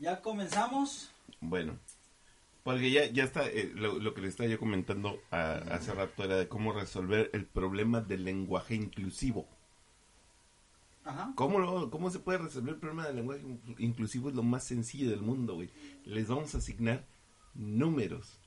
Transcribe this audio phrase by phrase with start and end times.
[0.00, 1.10] ¿Ya comenzamos?
[1.40, 1.78] Bueno,
[2.64, 6.24] porque ya, ya está, eh, lo, lo que le estaba yo comentando a- hace rato
[6.24, 9.46] era de cómo resolver el problema del lenguaje inclusivo.
[11.04, 11.32] Ajá.
[11.34, 13.42] ¿Cómo, lo- ¿Cómo se puede resolver el problema del lenguaje
[13.78, 14.28] inclusivo?
[14.30, 15.70] Es lo más sencillo del mundo, güey.
[16.04, 17.04] Les vamos a asignar
[17.54, 18.38] números.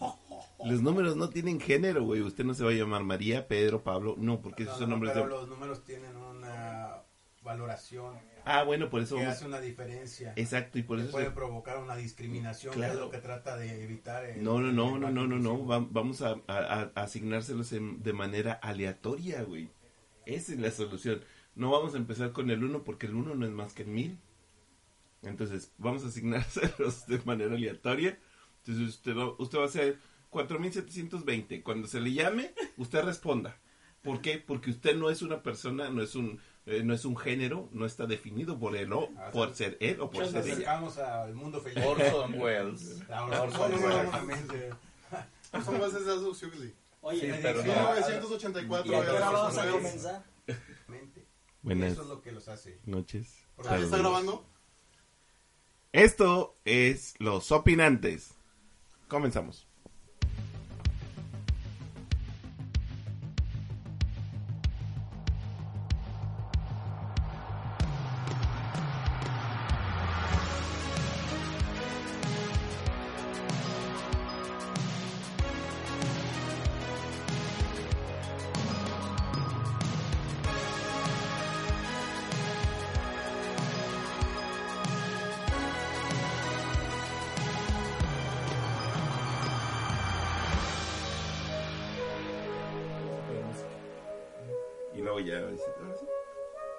[0.64, 2.20] Los números no tienen género, güey.
[2.20, 4.14] Usted no se va a llamar María, Pedro, Pablo.
[4.18, 5.30] No, porque esos No, son no, nombres pero de...
[5.30, 6.96] los números tienen una
[7.42, 8.16] valoración
[8.50, 9.36] Ah, bueno, por eso que vamos...
[9.36, 10.32] hace una diferencia.
[10.36, 11.10] Exacto, y por eso...
[11.10, 12.92] puede se- provocar una discriminación, Claro.
[12.92, 14.24] que es lo que trata de evitar.
[14.24, 15.64] el- No, no, no, no, no, no, no.
[15.90, 19.68] vamos a, a- a asignárselos en- de manera aleatoria, güey.
[20.24, 21.22] Esa es la solución.
[21.54, 23.88] No vamos a empezar con el 1 porque el 1 no es más que el
[23.88, 24.18] 1000.
[25.22, 28.18] Entonces, vamos a asignárselos de manera aleatoria.
[28.64, 29.98] Entonces, usted va, usted va a hacer
[30.30, 31.62] 4720.
[31.62, 33.58] Cuando se le llame, usted responda.
[34.02, 34.38] ¿Por qué?
[34.38, 36.38] Porque usted no es una persona, no es un
[36.68, 40.00] eh, no es un género, no está definido por él o Ah, por ser él
[40.00, 40.52] o por ser ella.
[40.52, 41.84] acercamos al mundo feliz.
[41.84, 43.00] Orson Welles.
[43.08, 44.04] Orson Orson Welles.
[44.04, 44.70] exactamente.
[45.64, 46.74] Son más esas dos, sí que sí.
[47.00, 47.72] Oye, Sí, ¿y pero no.
[47.72, 49.82] hora- 1984 ¿y a qué hora era vamos Orson a Welles.
[49.82, 50.24] comenzar?
[50.88, 51.24] Mente.
[51.62, 52.78] Buenas Eso es lo que los hace.
[52.86, 53.34] noches.
[53.56, 54.44] Porque ¿Ah, ¿ya ¿Está grabando?
[55.92, 58.34] Esto es Los Opinantes.
[59.08, 59.66] Comenzamos.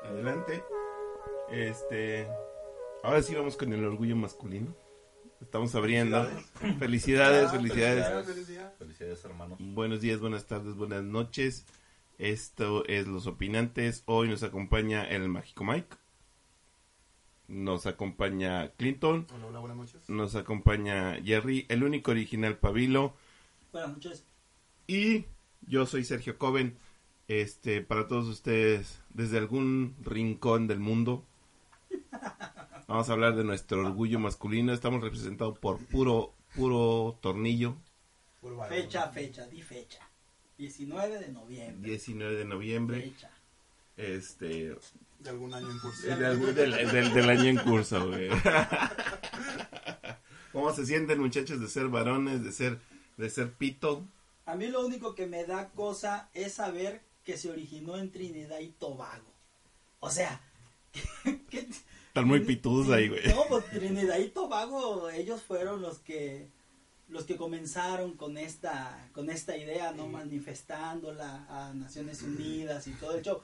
[0.04, 0.64] Adelante.
[1.52, 2.26] Este,
[3.04, 4.74] ahora sí vamos con el orgullo masculino.
[5.42, 6.26] Estamos abriendo.
[6.80, 8.26] Felicidades, felicidades.
[8.78, 9.58] Felicidades, hermanos.
[9.60, 11.66] Buenos días, buenas tardes, buenas noches.
[12.18, 14.04] Esto es Los Opinantes.
[14.06, 15.98] Hoy nos acompaña el Mágico Mike.
[17.50, 19.28] Nos acompaña Clinton.
[19.36, 20.10] Hola, hola, buenas noches.
[20.10, 23.16] Nos acompaña Jerry, el único original Pabilo.
[23.74, 24.26] Buenas noches.
[24.88, 25.26] Y
[25.62, 26.78] yo soy Sergio Coven.
[27.40, 31.24] Este, para todos ustedes, desde algún rincón del mundo,
[32.88, 34.74] vamos a hablar de nuestro orgullo masculino.
[34.74, 37.76] Estamos representados por puro, puro tornillo.
[38.68, 40.00] Fecha, fecha, di fecha.
[40.58, 41.88] 19 de noviembre.
[41.92, 43.02] 19 de noviembre.
[43.04, 43.30] Fecha.
[43.96, 44.76] Este,
[45.20, 46.08] De algún año en curso.
[46.08, 48.30] del, del- del- del año en curso, güey.
[50.52, 52.80] ¿Cómo se sienten, muchachos, de ser varones, de ser,
[53.18, 54.04] de ser pito?
[54.48, 58.58] A mí lo único que me da cosa es saber que se originó en Trinidad
[58.60, 59.32] y Tobago.
[60.00, 60.42] O sea,
[61.52, 61.68] ¿qué-
[62.08, 63.28] Están muy pitudos ahí, güey.
[63.28, 66.48] No, pues Trinidad y Tobago, ellos fueron los que
[67.08, 73.16] los que comenzaron con esta con esta idea, no manifestándola a Naciones Unidas y todo
[73.16, 73.42] el show.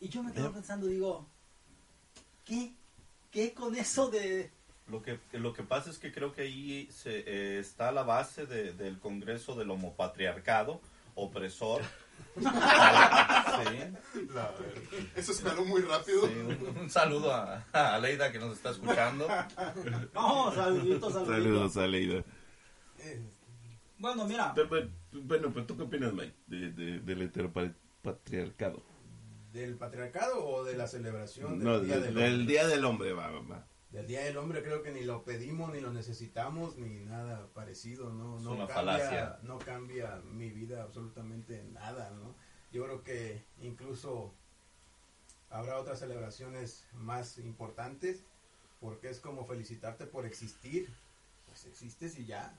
[0.00, 1.26] Y yo me quedo pensando, digo,
[2.44, 2.72] ¿qué?
[3.30, 4.50] ¿Qué con eso de
[4.88, 8.44] Lo que, lo que pasa es que creo que ahí se, eh, está la base
[8.44, 10.82] de- del Congreso del homopatriarcado,
[11.14, 11.80] opresor.
[12.36, 14.50] sí, La
[15.16, 16.26] Eso escaló muy rápido.
[16.26, 19.26] sí, un, un saludo a, a Leida que nos está escuchando.
[20.14, 21.26] No, saluditos, saluditos.
[21.26, 22.24] Saludos a Leida.
[22.98, 23.20] Eh,
[23.98, 28.82] Bueno, mira, Pero, pero, Bueno, pero ¿tú qué opinas, Mike, de, de- del heteropatriarcado?
[29.52, 32.46] ¿Del patriarcado o de la celebración del No, Día del, del?
[32.46, 33.66] Día del Hombre, va, va, va.
[33.92, 38.10] Del Día del Hombre creo que ni lo pedimos, ni lo necesitamos, ni nada parecido,
[38.10, 38.38] ¿no?
[38.38, 39.38] Es no una cambia, falacia.
[39.42, 42.34] No cambia mi vida absolutamente nada, ¿no?
[42.72, 44.32] Yo creo que incluso
[45.50, 48.24] habrá otras celebraciones más importantes,
[48.80, 50.90] porque es como felicitarte por existir.
[51.46, 52.58] Pues existes y ya.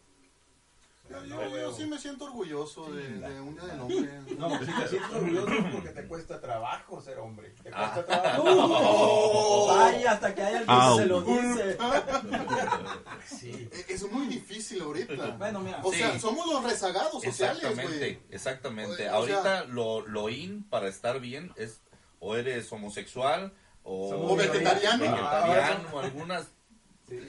[1.07, 4.19] Sea, Yo, no yo- yo sí me siento orgulloso de, de un día del hombre.
[4.38, 7.50] No, si te sientes orgulloso porque te cuesta trabajo ser hombre.
[7.61, 8.03] Te cuesta Ah.
[8.05, 9.67] trabajo.
[9.75, 11.77] vaya hasta que haya alguien que se lo dice.
[13.25, 13.69] Sí.
[13.71, 15.31] Eh, Es muy difícil ahorita.
[15.38, 16.19] Bueno, mira, O sea, Sí.
[16.19, 18.19] somos los rezagados sociales, Exactamente, güey.
[18.31, 18.91] exactamente.
[18.94, 21.81] O sea- Ahorita lo, lo in para estar bien es
[22.19, 23.53] o eres homosexual,
[23.83, 25.03] o, O vegetariano.
[25.03, 26.47] vegetariano, o algunas
[27.07, 27.19] Sí.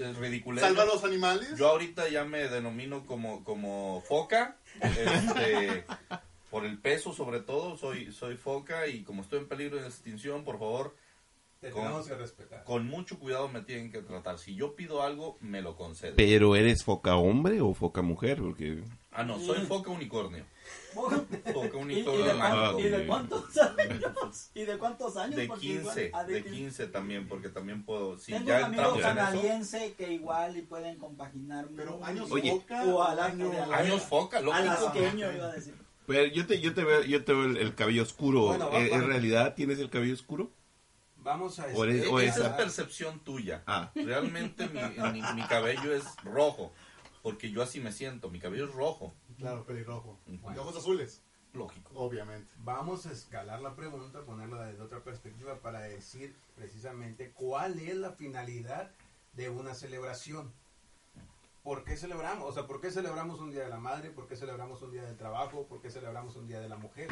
[0.60, 1.56] Salva a los animales.
[1.56, 5.84] Yo ahorita ya me denomino como, como foca, este,
[6.50, 10.44] por el peso sobre todo, soy, soy foca y como estoy en peligro de extinción,
[10.44, 10.94] por favor,
[11.60, 12.64] Te Con- tenemos que respetar.
[12.64, 14.38] con mucho cuidado me tienen que tratar.
[14.38, 16.14] Si yo pido algo, me lo conceden.
[16.16, 18.82] Pero eres foca hombre o foca mujer, porque
[19.16, 20.44] Ah, no, soy foca unicornio.
[20.92, 21.24] Foca
[21.76, 24.50] ¿Y, y unicornio de Ah, cuánto- y de cuántos años?
[24.54, 25.36] ¿Y de cuántos años?
[25.36, 26.50] De Porque igual- 15, ah, de 15.
[26.58, 30.62] 15 también, porque también puedo, si Tengo ya un amigo eso, canadiense que igual y
[30.62, 32.50] pueden compaginar Pero años Oye.
[32.50, 32.82] boca.
[32.84, 34.62] O a la- años- de a la- años foca, lógico.
[34.70, 35.74] alasqueño iba a decir.
[36.06, 38.42] Pero yo te, yo te veo, yo te veo el, el cabello oscuro.
[38.46, 40.50] Bueno, va- ¿En, va- en realidad tienes el cabello oscuro?
[41.18, 41.64] Vamos a...
[41.74, 43.62] O eres- este, o Esa esa- es percepción tuya.
[43.66, 43.90] Ah.
[43.94, 44.80] Realmente mi,
[45.12, 46.72] mi- mi cabello es rojo,
[47.24, 50.18] porque yo así me siento, mi cabello es rojo, Claro, pelirrojo.
[50.58, 51.22] Ojos azules,
[51.54, 51.90] lógico.
[51.94, 52.46] obviamente.
[52.58, 58.12] Vamos a escalar la pregunta, ponerla desde otra perspectiva para decir precisamente cuál es la
[58.12, 58.90] finalidad
[59.32, 60.52] de una celebración.
[61.62, 62.46] ¿Por qué celebramos?
[62.46, 64.10] O sea, ¿por qué celebramos un Día de la Madre?
[64.10, 65.66] ¿Por qué celebramos un Día del Trabajo?
[65.66, 67.08] ¿Por qué celebramos un Día de la Mujer?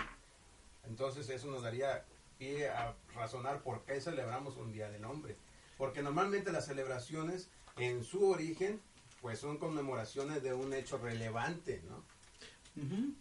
[0.85, 2.05] Entonces eso nos daría
[2.39, 5.39] pie a razonar por qué celebramos un Día del Hombre.
[5.79, 7.49] Porque normalmente las celebraciones
[7.79, 8.83] en su origen
[9.23, 12.05] pues son conmemoraciones de un hecho relevante, ¿no?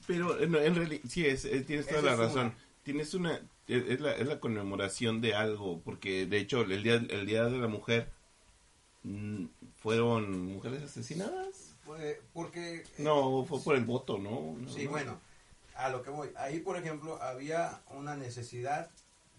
[0.07, 2.48] Pero en, en realidad, sí, es, es- tienes toda la razón.
[2.48, 2.57] una.
[2.83, 3.36] Tienes una,
[3.68, 7.45] es, es la, es la conmemoración de algo, porque de hecho el día, el día
[7.45, 8.09] de la mujer
[9.03, 9.45] mm,
[9.77, 11.75] fueron mujeres asesinadas.
[11.86, 14.56] Fue- porque No, fue por el voto, ¿no?
[14.57, 14.92] No, Sí, no.
[14.92, 15.19] bueno,
[15.75, 16.30] a lo que voy.
[16.38, 18.89] Ahí, por ejemplo, había una necesidad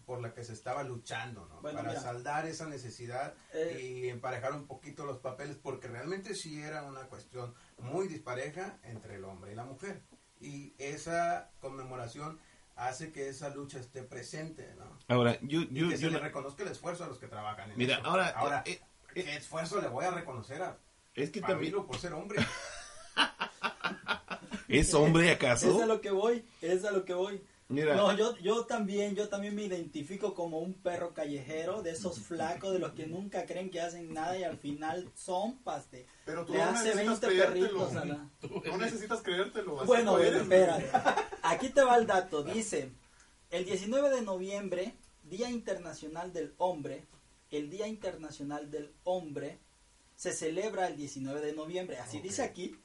[0.05, 1.61] por la que se estaba luchando, ¿no?
[1.61, 2.01] Bueno, Para mira.
[2.03, 3.81] saldar esa necesidad Eh.
[4.05, 9.17] y emparejar un poquito los papeles, porque realmente sí era una cuestión muy dispareja entre
[9.17, 10.03] el hombre y la mujer.
[10.41, 12.39] Y esa conmemoración
[12.77, 14.99] hace que esa lucha esté presente, ¿no?
[15.09, 17.29] Ahora, yo, Y yo, que se yo le no- reconozca el esfuerzo a los que
[17.29, 18.07] trabajan en Mira, eso.
[18.07, 18.81] ahora, ahora eh,
[19.15, 20.79] ¿qué esfuerzo le voy a reconocer a
[21.15, 22.39] es que también, Pablo por ser hombre?
[24.69, 25.87] ¿es hombre Es a acaso?
[25.87, 27.45] lo que voy, es a lo que voy.
[27.73, 32.21] Mira, No, yo, yo también, yo también me identifico como un perro callejero, de esos
[32.21, 36.07] flacos, de los que nunca creen que hacen nada y al final son paste.
[36.25, 37.79] Pero tú Le no hace necesitas 20 creértelo.
[37.89, 38.31] perritos a la...
[38.71, 39.77] No necesitas creértelo.
[39.79, 40.43] así Bueno, eres.
[40.43, 40.79] espera.
[41.43, 42.43] Aquí te va el dato.
[42.45, 42.93] Dice,
[43.51, 47.07] el 19 de noviembre, Día Internacional del Hombre,
[47.51, 49.59] el Día Internacional del Hombre
[50.15, 51.99] se celebra el 19 de noviembre.
[51.99, 52.77] Así dice aquí.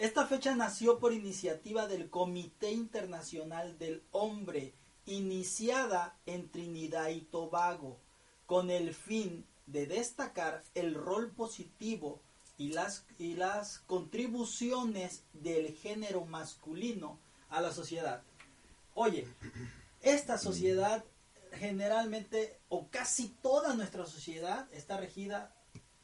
[0.00, 4.72] Esta fecha nació por iniciativa del Comité Internacional del Hombre,
[5.04, 7.98] iniciada en Trinidad y Tobago,
[8.46, 12.18] con el fin de destacar el rol positivo
[12.56, 17.18] y las, y las contribuciones del género masculino
[17.50, 18.22] a la sociedad.
[18.94, 19.28] Oye,
[20.00, 21.04] esta sociedad
[21.52, 25.54] generalmente, o casi toda nuestra sociedad, está regida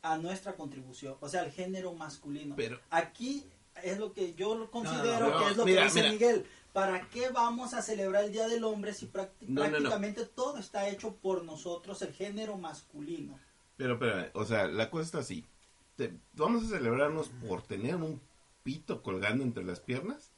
[0.02, 2.56] a nuestra contribución, o sea, al género masculino.
[2.56, 3.46] Pero- Aquí
[3.82, 6.12] es lo que yo lo considero no, que es lo mira, que dice mira.
[6.12, 6.46] Miguel.
[6.72, 11.14] ¿Para qué vamos a celebrar el Día del Hombre si prácti- prácticamente todo está hecho
[11.16, 13.38] por nosotros, el género masculino?
[13.78, 15.44] pero espérame, o sea, la cosa está así.
[15.96, 18.20] Te- ¿Vamos a celebrarnos por tener un
[18.62, 20.30] pito colgando entre las piernas?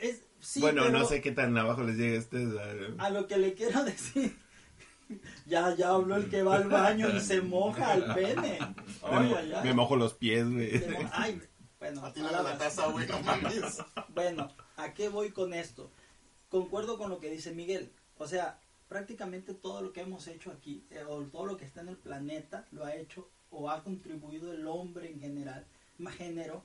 [0.00, 2.46] Es, sí, bueno, pero no sé qué tan abajo les llega este.
[2.98, 4.36] a lo que le quiero decir.
[5.44, 8.60] Ya, ya habló el que va al baño y se moja al pene.
[9.64, 10.70] me, mojo los pies, güey.
[11.10, 11.42] Ay,
[11.80, 12.58] bueno, Atiende palabras.
[12.58, 13.78] la taza, güey, no mames.
[14.14, 15.90] Bueno, ¿a qué voy con esto?
[16.48, 17.92] Concuerdo con lo que dice Miguel.
[18.18, 21.80] O sea, prácticamente todo lo que hemos hecho aquí, eh, o todo lo que está
[21.80, 25.66] en el planeta, lo ha hecho o ha contribuido el hombre en general,
[25.98, 26.62] más género,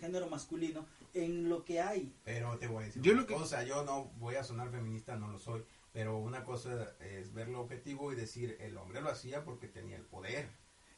[0.00, 2.12] género masculino, en lo que hay.
[2.24, 4.70] Pero te voy a decir Yo una lo que- cosa, yo no voy a sonar
[4.70, 9.00] feminista, no lo soy, pero una cosa es ver lo objetivo y decir, el hombre
[9.00, 10.48] lo hacía porque tenía el poder.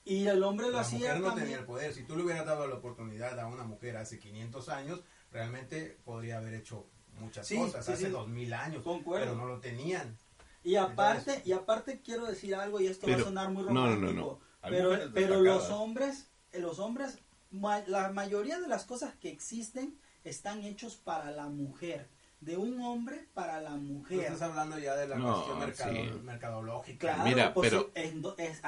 [0.07, 1.45] Y el hombre lo la hacía mujer no también.
[1.47, 1.93] tenía el poder.
[1.93, 6.39] Si tú le hubieras dado la oportunidad a una mujer hace 500 años, realmente podría
[6.39, 6.87] haber hecho
[7.19, 8.11] muchas Sí, cosas, sí, hace sí.
[8.13, 9.27] 2000 años, Concuerdo.
[9.27, 10.17] pero no lo tenían.
[10.63, 13.73] Y aparte, Entonces- y aparte quiero decir algo y esto va a sonar muy no,
[13.73, 14.41] no, no, romántico.
[14.63, 14.69] no.
[14.71, 17.19] Pero, pero los hombres, eh, los hombres,
[17.51, 22.09] ma- la mayoría de las cosas que existen están hechos para la mujer,
[22.41, 24.21] de un hombre para la mujer.
[24.21, 26.21] estás hablando ya de la No, cuestión mercado- sí.
[26.25, 26.99] mercadológica.
[26.99, 28.13] Claro, Mira, pues, pero- es-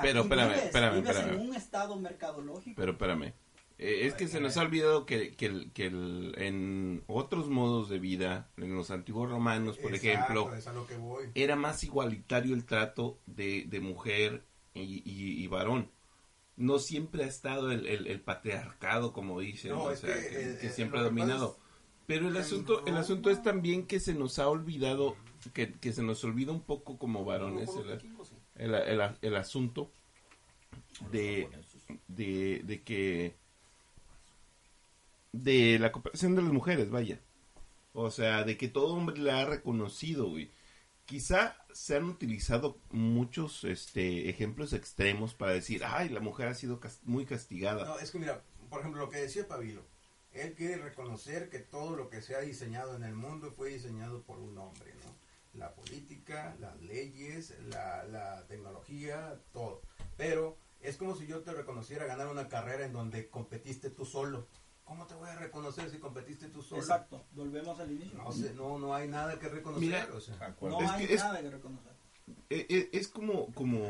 [0.00, 1.34] pero espérame, vives, espérame, vives espérame.
[1.40, 2.76] en un estado mercadológico.
[2.80, 3.34] Pero espérame.
[3.80, 7.88] Eh, es que se nos ha olvidado que, que, el- que el- en otros modos
[7.88, 10.08] de vida, en los antiguos romanos, por Exacto,
[10.42, 11.26] ejemplo, es a lo que voy.
[11.36, 14.42] era más igualitario el trato de, de mujer
[14.74, 15.90] y, y- y varón.
[16.56, 20.58] No siempre ha estado el, el- el patriarcado, como dicen, No, o sea, que, que,
[20.60, 21.56] que eh, siempre ha dominado.
[22.08, 25.14] Pero el asunto, el asunto es también que se nos ha olvidado,
[25.52, 27.68] que, que se nos olvida un poco como varones.
[28.56, 29.92] el, el- el asunto
[31.12, 31.48] de,
[32.08, 33.36] de, de que
[35.32, 37.20] de la cooperación de las mujeres, vaya.
[37.92, 40.50] O sea, de que todo hombre la ha reconocido, güey.
[41.04, 46.80] Quizá se han utilizado muchos este ejemplos extremos para decir, ay, la mujer ha sido
[47.04, 47.84] muy castigada.
[47.84, 49.82] No, es que mira, por ejemplo, lo que decía Pabilo,
[50.32, 54.22] él quiere reconocer que todo lo que se ha diseñado en el mundo fue diseñado
[54.22, 55.14] por un hombre, ¿no?
[55.58, 59.82] La política, las leyes, la, la tecnología, todo.
[60.16, 64.46] Pero es como si yo te reconociera ganar una carrera en donde competiste tú solo.
[64.84, 66.80] ¿Cómo te voy a reconocer si competiste tú solo?
[66.80, 68.16] Exacto, volvemos al inicio.
[68.16, 69.86] No, sé, no, no hay nada que reconocer.
[69.86, 70.54] Mira, o sea.
[70.62, 71.92] No Es hay que es- nada que reconocer.
[72.50, 73.82] Eh, eh, es como, como,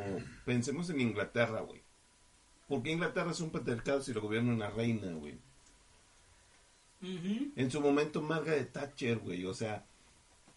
[0.44, 1.82] pensemos en Inglaterra, güey.
[2.68, 5.38] Porque Inglaterra es un patriarcado si lo gobierna una reina, güey.
[7.56, 9.84] En su momento Margaret Thatcher, güey, o sea,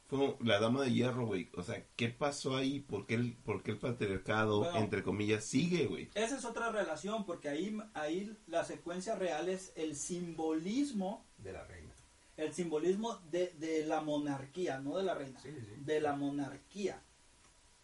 [0.08, 1.50] fue la dama de hierro, güey.
[1.56, 2.80] O sea, ¿qué pasó ahí?
[2.82, 4.78] ¿Por qué el, por qué el patriarcado, Bueno.
[4.80, 6.10] entre comillas, sigue, güey?
[6.16, 11.64] Esa es otra relación, porque ahí, ahí la secuencia real es el simbolismo, De la
[11.66, 11.94] reina.
[12.38, 15.66] el simbolismo de, de la monarquía, no de la reina, Sí, sí.
[15.86, 17.02] de la monarquía.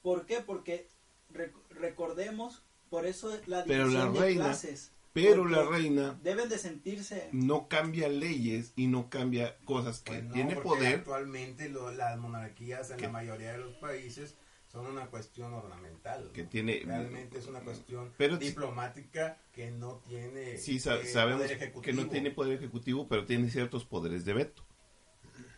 [0.01, 0.41] ¿Por qué?
[0.41, 0.89] Porque
[1.33, 4.91] rec- recordemos, por eso la Pero división la de reina- clases.
[5.23, 7.29] Pero porque la reina Deben de sentirse...
[7.31, 10.95] no cambia leyes y no cambia cosas que Pues no, tiene poder.
[10.99, 14.35] Actualmente lo- las monarquías en Que- la mayoría de los países
[14.67, 16.29] son una cuestión ornamental.
[16.33, 16.49] Que ¿no?
[16.49, 21.57] tiene- Realmente es una cuestión Pero- diplomática que no tiene Sí, sa- eh, sabemos poder
[21.57, 22.03] que ejecutivo.
[22.03, 24.63] no tiene poder ejecutivo, pero tiene ciertos poderes de veto.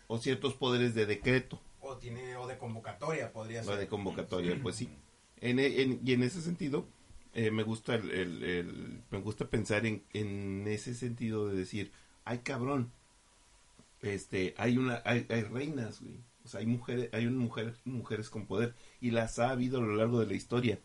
[0.08, 1.62] O ciertos poderes de decreto.
[1.82, 3.78] o tiene o de convocatoria podría La ser.
[3.80, 4.90] de convocatoria, pues sí.
[5.42, 6.88] En, en- y en ese sentido,
[7.34, 11.92] eh, me gusta el, me gusta pensar en, en ese sentido de decir,
[12.26, 12.92] ay cabrón,
[14.02, 16.20] este, hay una, hay, hay reinas, güey.
[16.46, 19.82] O sea, hay mujeres, hay una mujer, mujeres con poder y las ha habido a
[19.82, 20.80] lo largo de la historia.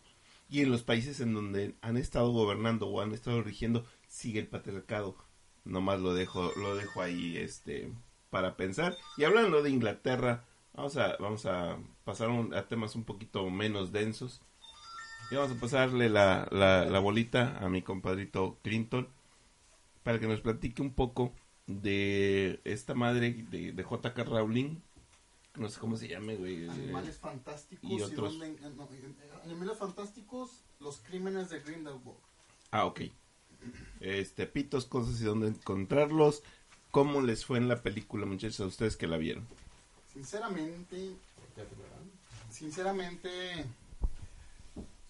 [0.49, 4.47] Y en los países en donde han estado gobernando o han estado rigiendo, sigue el
[4.47, 5.15] patriarcado.
[5.63, 7.91] Nomás lo dejo, lo dejo ahí, este,
[8.29, 8.95] para pensar.
[9.17, 13.91] Y hablando de Inglaterra, vamos a, vamos a pasar un- a temas un poquito menos
[13.91, 14.41] densos.
[15.31, 19.07] Y vamos a pasarle la, la, la bolita a mi compadrito Clinton
[20.03, 21.33] para que nos platique un poco
[21.67, 24.23] de esta madre de, de J.K.
[24.23, 24.77] Rowling.
[25.55, 26.69] No sé cómo se llame, güey.
[26.69, 28.37] Animales fantásticos y otros.
[28.37, 28.57] no, eh,
[29.43, 32.19] animales fantásticos, los crímenes de Grindelwald.
[32.71, 33.01] Ah, ok.
[34.01, 36.43] Este, pitos, cosas y dónde encontrarlos.
[36.91, 39.47] ¿Cómo les fue en la película, muchachos, a ustedes que la vieron?
[40.13, 41.13] Sinceramente,
[42.49, 43.65] sinceramente,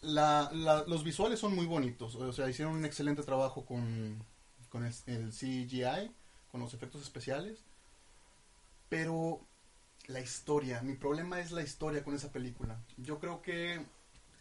[0.06, 2.16] la, la- los visuales son muy bonitos.
[2.16, 4.24] O sea, hicieron un excelente trabajo con,
[4.70, 6.12] con el, el CGI,
[6.52, 7.60] con los efectos especiales.
[8.90, 9.42] Pero
[10.08, 12.80] la historia, mi problema es la historia con esa película.
[12.98, 13.84] Yo creo que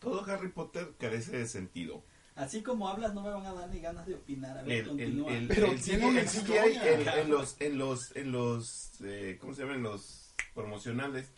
[0.01, 2.03] Todo Harry Potter carece de sentido.
[2.37, 4.59] Así como hablas, no me van a dar ni ganas de opinar.
[4.59, 6.93] A ver, El, el, Pero el tiene CGI una historia.
[6.95, 9.77] en, en los, en los, en los, eh, ¿cómo se llaman?
[9.77, 11.29] En los promocionales,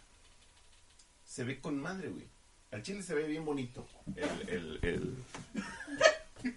[1.25, 2.27] se ve con madre, güey.
[2.73, 3.87] Al chile se ve bien bonito.
[4.17, 5.17] El, el, el-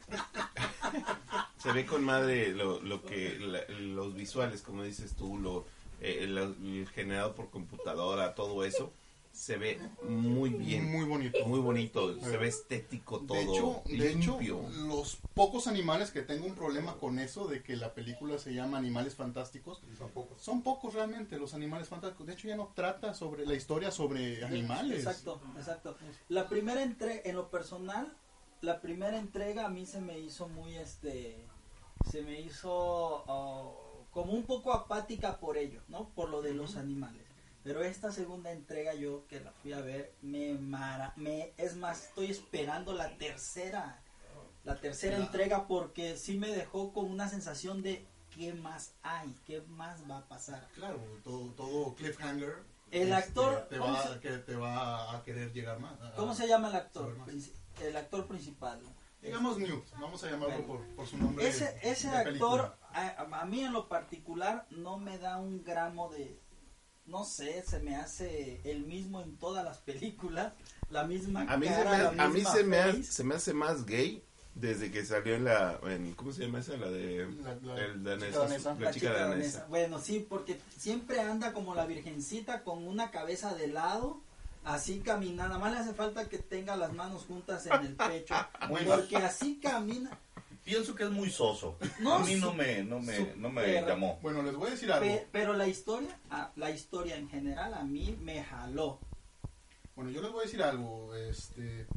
[1.61, 5.65] se ve con madre lo, lo que, la- los visuales, como dices tú, lo,
[6.01, 8.91] eh, el, el generado por computadora, todo eso,
[9.39, 10.91] se ve muy bien.
[10.91, 11.45] muy bonito.
[11.45, 14.37] Muy bonito, se ve estético todo, De hecho, de hecho,
[14.85, 18.77] los pocos animales que tengo un problema con eso de que la película se llama
[18.77, 20.41] Animales Fantásticos, Son pocos.
[20.41, 22.27] son pocos realmente los animales fantásticos.
[22.27, 24.99] De hecho, ya no trata sobre la historia sobre animales.
[24.99, 25.95] Exacto, exacto.
[26.27, 28.13] La primera entrega, en lo personal,
[28.59, 31.47] la primera entrega a mí se me hizo muy, este,
[32.11, 36.09] se me hizo oh, como un poco apática por ello, ¿no?
[36.09, 37.28] Por lo de los animales.
[37.63, 42.05] Pero esta segunda entrega yo que la fui a ver, me mara, me, es más,
[42.05, 44.01] estoy esperando la tercera,
[44.63, 49.61] la tercera entrega porque sí me dejó con una sensación de qué más hay, qué
[49.61, 50.67] más va a pasar.
[50.75, 52.63] Claro, todo, todo cliffhanger.
[52.91, 55.99] El este, actor, te ¿cómo va, se- que te va a querer llegar más.
[56.01, 57.15] a- ¿Cómo se llama el actor?
[57.81, 58.81] El actor principal.
[59.21, 61.45] Digamos Newt, vamos a llamarlo por, por su nombre.
[61.45, 66.39] Ese, ese actor, a mí en lo particular, no me da un gramo de.
[67.09, 70.53] No sé, se me hace el mismo en todas las películas.
[70.89, 73.23] La misma A mí, se cara, me, la ha- a mí se, me hace, se
[73.23, 74.23] me hace más gay
[74.55, 75.79] desde que salió en la...
[75.83, 76.77] En, ¿Cómo se llama esa?
[76.77, 77.27] La de...
[77.43, 78.75] La- la el danesa.
[78.79, 79.65] La, chica danesa.
[79.69, 84.21] Bueno, sí, porque siempre anda como la virgencita con una cabeza de lado,
[84.63, 85.47] así camina.
[85.47, 88.35] Nada más le hace falta que tenga las manos juntas en el pecho.
[88.85, 90.11] porque así camina.
[90.69, 91.77] Pienso que es muy soso.
[91.99, 94.19] No, a mí no me, no me, no me llamó.
[94.21, 95.05] Bueno, les voy a decir algo.
[95.07, 98.99] Pe- pero la historia, ah, la historia en general a mí me jaló.
[99.95, 101.15] Bueno, yo les voy a decir algo.
[101.15, 101.87] Este,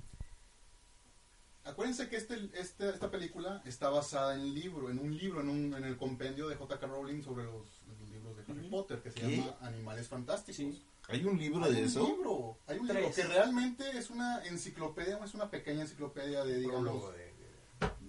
[1.65, 5.75] acuérdense que este, este- esta película está basada en libro, en un libro, en, un,
[5.75, 6.87] en el compendio de J.K.
[6.87, 8.69] Rowling sobre los, los libros de Harry.
[8.69, 9.37] Potter, que se ¿Qué?
[9.37, 10.57] llama Animales Fantásticos.
[10.57, 10.83] Sí.
[11.09, 12.07] ¿Hay un libro Hay de un eso?
[12.07, 13.01] libro, hay un Tres.
[13.01, 17.32] libro que realmente es una enciclopedia, es una pequeña enciclopedia de, digamos, de-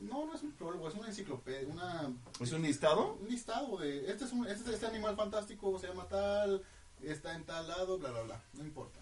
[0.04, 3.14] no, no es un prólogo, es una enciclopedia, una, ¿Es un listado?
[3.22, 6.64] un listado de, este es un, este, este animal fantástico se llama tal,
[7.02, 9.00] está en tal lado, bla, bla, bla, no importa.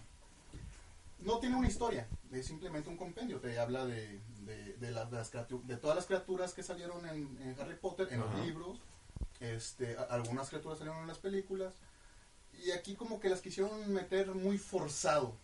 [1.20, 5.16] No tiene una historia, es simplemente un compendio, te habla de, de, de las, de
[5.18, 8.34] las de todas las criaturas que salieron en, en Harry Potter, en Ajá.
[8.36, 8.78] los libros,
[9.38, 11.74] este, a- algunas criaturas salieron en las películas,
[12.64, 15.36] y aquí como que las quisieron meter muy forzado,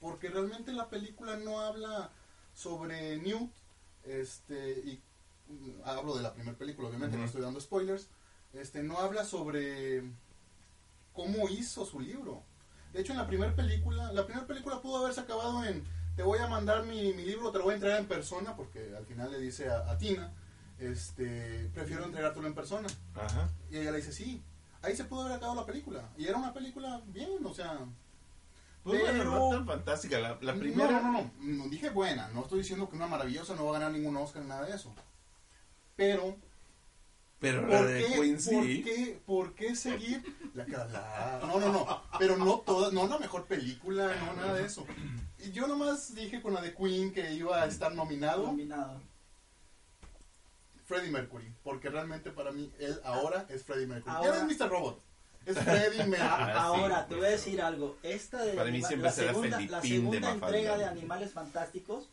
[0.00, 2.10] porque realmente la película no habla
[2.54, 3.50] sobre Newt,
[4.06, 5.02] este, y
[5.48, 8.08] mm, hablo de la primera película, obviamente no estoy dando spoilers,
[8.52, 10.02] este, no habla sobre
[11.12, 12.42] cómo hizo su libro.
[12.92, 15.84] De hecho, en la primera película, la primera película pudo haberse acabado en,
[16.16, 18.94] te voy a mandar mi, mi libro, te lo voy a entregar en persona, porque
[18.96, 20.32] al final le dice a, a Tina,
[20.78, 22.88] este, prefiero entregártelo en persona.
[23.14, 23.50] Ajá.
[23.70, 24.42] Y ella le dice, sí.
[24.82, 26.10] Ahí se pudo haber acabado la película.
[26.16, 27.86] Y era una película bien, o sea...
[28.86, 30.18] Pues bueno, Pero- no tan fantástica.
[30.20, 31.00] La, la primera.
[31.00, 32.28] No, no, no, no, no dije buena.
[32.28, 34.94] No estoy diciendo que una maravillosa no va a ganar ningún Oscar, nada de eso.
[35.96, 36.36] Pero,
[37.40, 38.82] Pero la ¿por de qué, Queen por sí.
[38.84, 40.22] qué, por qué seguir
[40.54, 42.02] la, la- No, no, no.
[42.20, 44.86] Pero no toda, no la mejor película, no nada de eso.
[45.40, 49.00] Y yo nomás dije con la de Queen que iba a estar nominado Combinado.
[50.84, 51.52] Freddie Mercury.
[51.64, 54.14] Porque realmente para mí, él ahora es Freddie Mercury.
[54.14, 54.68] Ahora- Ya no es Mr.
[54.70, 55.02] Robot.
[55.46, 55.56] Es.
[55.56, 55.62] Ah,
[55.92, 56.12] sí,
[56.56, 57.96] Ahora, te voy a decir algo.
[58.02, 62.08] Esta de Para mí siempre la será segunda, la segunda entrega de Animales Fantásticos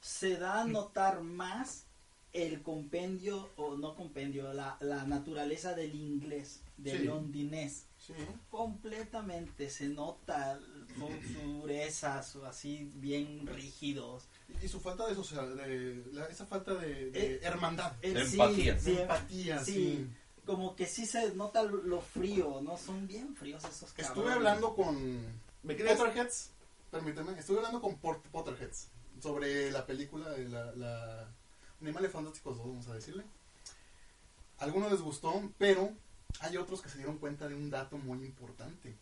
[0.00, 1.84] se da a notar más
[2.32, 7.04] el compendio, o no compendio, la, la naturaleza del inglés, del Sí.
[7.04, 7.86] londinés.
[7.96, 8.12] Sí.
[8.50, 10.58] Completamente se nota
[10.96, 14.28] su durezas o así bien rígidos.
[14.62, 18.20] Y su falta de social, de, la- esa falta de, de Eh, hermandad, El De
[18.22, 18.78] empatía.
[18.78, 20.06] sí, de empatía, sí.
[20.46, 22.76] Como que sí se nota lo- frío, ¿no?
[22.78, 24.08] Son bien fríos esos cabrones.
[24.08, 25.98] Estuve hablando con ¿Me crees?
[25.98, 26.50] Potterheads,
[26.90, 28.88] permíteme, estuve hablando con Port- Potterheads
[29.20, 31.28] sobre la película de la, la
[31.80, 33.24] Animales Fantásticos 2, vamos a decirle.
[34.58, 35.90] Algunos les gustó, pero
[36.40, 38.96] hay otros que se dieron cuenta de un dato muy importante.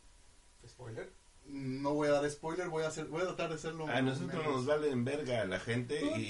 [0.67, 1.13] Spoiler.
[1.47, 3.87] No voy a dar spoiler, voy a hacer, voy a tratar de hacerlo.
[3.87, 6.21] A nosotros menos- nos vale en verga a la gente y,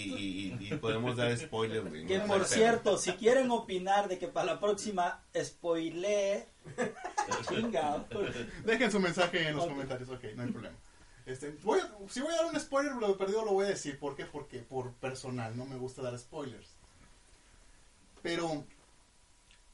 [0.61, 2.05] y- y podemos dar spoiler, güey.
[2.07, 6.46] Que no por cierto, si quieren opinar de que para la próxima spoilee,
[7.48, 8.05] chinga.
[8.64, 10.77] Dejen su mensaje en los comentarios, ok, no hay problema.
[11.27, 13.98] Este, voy a- si voy a dar un spoiler, lo perdido lo voy a decir.
[13.98, 14.27] ¿Por qué?
[14.27, 16.68] Porque por personal, no me gusta dar spoilers.
[18.20, 18.64] Pero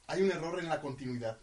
[0.07, 1.38] hay un error en la continuidad.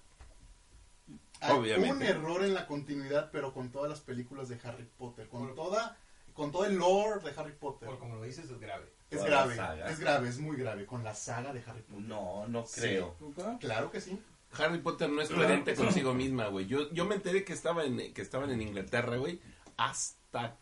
[1.42, 1.92] Hay Obviamente.
[1.92, 5.98] un error en la continuidad, pero con todas las películas de Harry Potter, con toda,
[6.34, 7.88] con todo el lore de Harry Potter.
[7.88, 8.92] Por como lo dices, es grave.
[9.10, 12.02] Es Toda grave, es grave, es muy grave, con la saga de Harry Potter.
[12.02, 13.16] No, no creo.
[13.60, 14.20] Claro que sí.
[14.52, 16.68] Harry Potter no es coherente consigo misma, güey.
[16.68, 19.42] Yo, yo me enteré que, estaba en, que estaban en Inglaterra, güey,
[19.78, 20.58] hasta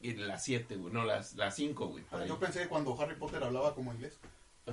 [0.00, 0.92] en las 7, güey.
[0.92, 2.04] No, las 5, güey.
[2.26, 4.18] Yo pensé que cuando Harry Potter hablaba como inglés.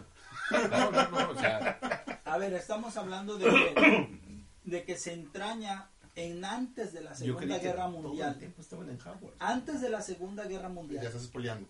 [0.51, 1.79] No, no, no, o sea,
[2.25, 4.19] A ver, estamos hablando de que,
[4.63, 8.37] de que se entraña en antes de la Segunda Guerra todo el Mundial.
[8.37, 9.37] tiempo estaban en Hogwarts.
[9.39, 11.05] Antes de la Segunda Guerra Ya Mundial.
[11.05, 11.67] estás spoileando.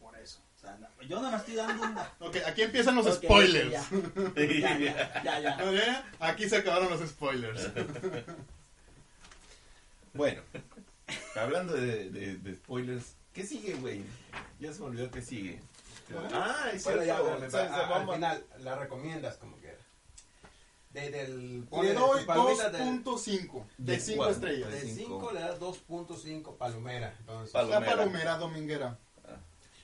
[0.00, 0.40] Por eso.
[0.56, 1.96] O sea, no, yo no me estoy dando un...
[2.20, 3.70] Ok, aquí empiezan los spoilers.
[4.36, 6.12] Ya, ya, ya, ya, ya.
[6.20, 7.68] Aquí se acabaron los spoilers.
[10.12, 10.42] Bueno,
[11.36, 14.02] hablando de, de- de spoilers, ¿qué sigue, güey?
[14.58, 15.60] Ya se me olvidó que sigue.
[16.32, 17.36] Ah, es Bueno, ya, cierto.
[17.38, 17.70] pero, ¿sabes?
[17.70, 19.56] a- al final la recomiendas como
[20.92, 24.30] que de, del Le doy tu palomita de, 2.5 de ¿De 5 cuál?
[24.32, 24.70] estrellas.
[24.72, 25.20] de cinco.
[25.20, 27.14] 5 le das 2.5 palomera.
[27.20, 27.80] Entonces, Palomera.
[27.80, 28.98] La palomera dominguera.
[29.24, 29.36] Ah.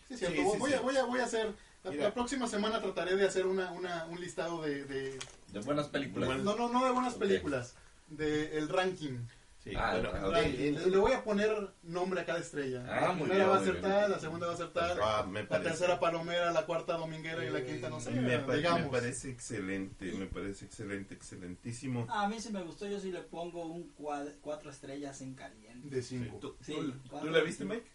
[0.09, 0.37] Sí, cierto.
[0.43, 0.77] Sí, sí, voy, sí.
[0.77, 1.55] A, voy, a, voy a hacer.
[1.85, 5.19] La, la próxima semana trataré de hacer una, una, un listado de, de-
[5.53, 6.29] De buenas películas.
[6.41, 7.21] No, no, no de buenas Ok.
[7.21, 7.75] películas.
[8.09, 9.19] De el ranking.
[9.67, 10.15] Sí, Ah, bueno, ok.
[10.15, 10.75] El ranking.
[10.75, 11.51] Le, le voy a poner
[11.83, 12.85] nombre a cada estrella.
[12.89, 15.01] Ah, la primera bien, va a tal, la segunda va a ser tal.
[15.03, 15.71] Ah, la parece.
[15.71, 18.13] tercera palomera, la cuarta dominguera y la quinta no sé.
[18.13, 18.83] me, pa- digamos.
[18.83, 22.07] me parece excelente, me parece excelente, excelentísimo.
[22.09, 23.93] A mí sí me gustó, yo sí le pongo un
[24.41, 25.89] cuatro estrellas en caliente.
[25.97, 26.39] De 5.
[26.39, 26.73] ¿Tú, Sí,
[27.09, 27.19] tú-.
[27.19, 27.91] ¿tú la viste, Mike?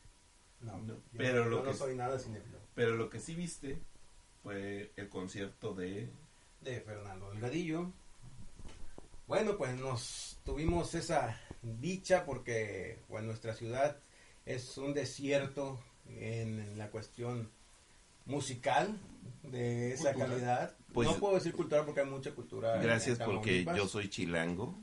[0.60, 2.60] no, no, yo pero no, lo yo no que- soy nada cinéfilo.
[2.76, 3.82] Pero lo que sí viste
[4.44, 6.10] fue el concierto de...
[6.60, 7.94] de Fernando Delgadillo.
[9.32, 13.96] Bueno, pues nos tuvimos esa dicha porque bueno, nuestra ciudad
[14.46, 17.50] es un desierto en la cuestión
[18.26, 19.00] musical
[19.44, 20.76] de esa Cultural.
[20.94, 22.82] Pues- no puedo decir cultural porque hay mucha cultura.
[22.82, 24.78] Gracias porque yo soy chilango.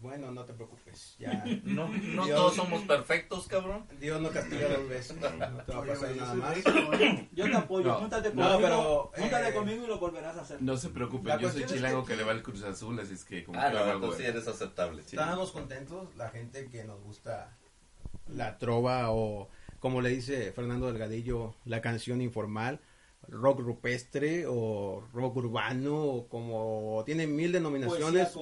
[0.00, 1.16] Bueno, no te preocupes.
[1.18, 1.44] Ya.
[1.64, 2.36] No, no Dios.
[2.36, 3.86] todos somos perfectos, cabrón.
[4.00, 5.16] Dios no castiga dos veces.
[5.20, 5.28] No
[5.62, 6.98] te va a pasar oye, nada eso más.
[7.32, 10.40] Yo te apoyo, No, júntate no, conmigo, pero, júntate eh, conmigo y lo volverás a
[10.40, 10.62] hacer.
[10.62, 12.16] No se preocupen, La yo soy es chilango que- que...
[12.16, 14.26] le va al Cruz Azul, así es que como Ah, que no, hago entonces sí
[14.26, 15.02] eres aceptable.
[15.02, 15.16] Sí.
[15.16, 17.56] Estábamos contentos, la gente que nos gusta
[18.28, 19.48] la trova o
[19.80, 22.80] como le dice Fernando Delgadillo, la canción informal,
[23.28, 28.34] rock rupestre o rock urbano, o como tiene mil denominaciones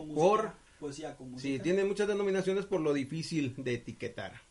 [0.83, 4.43] Poesía con música, Sí, tiene muchas denominaciones por lo difícil de etiquetar.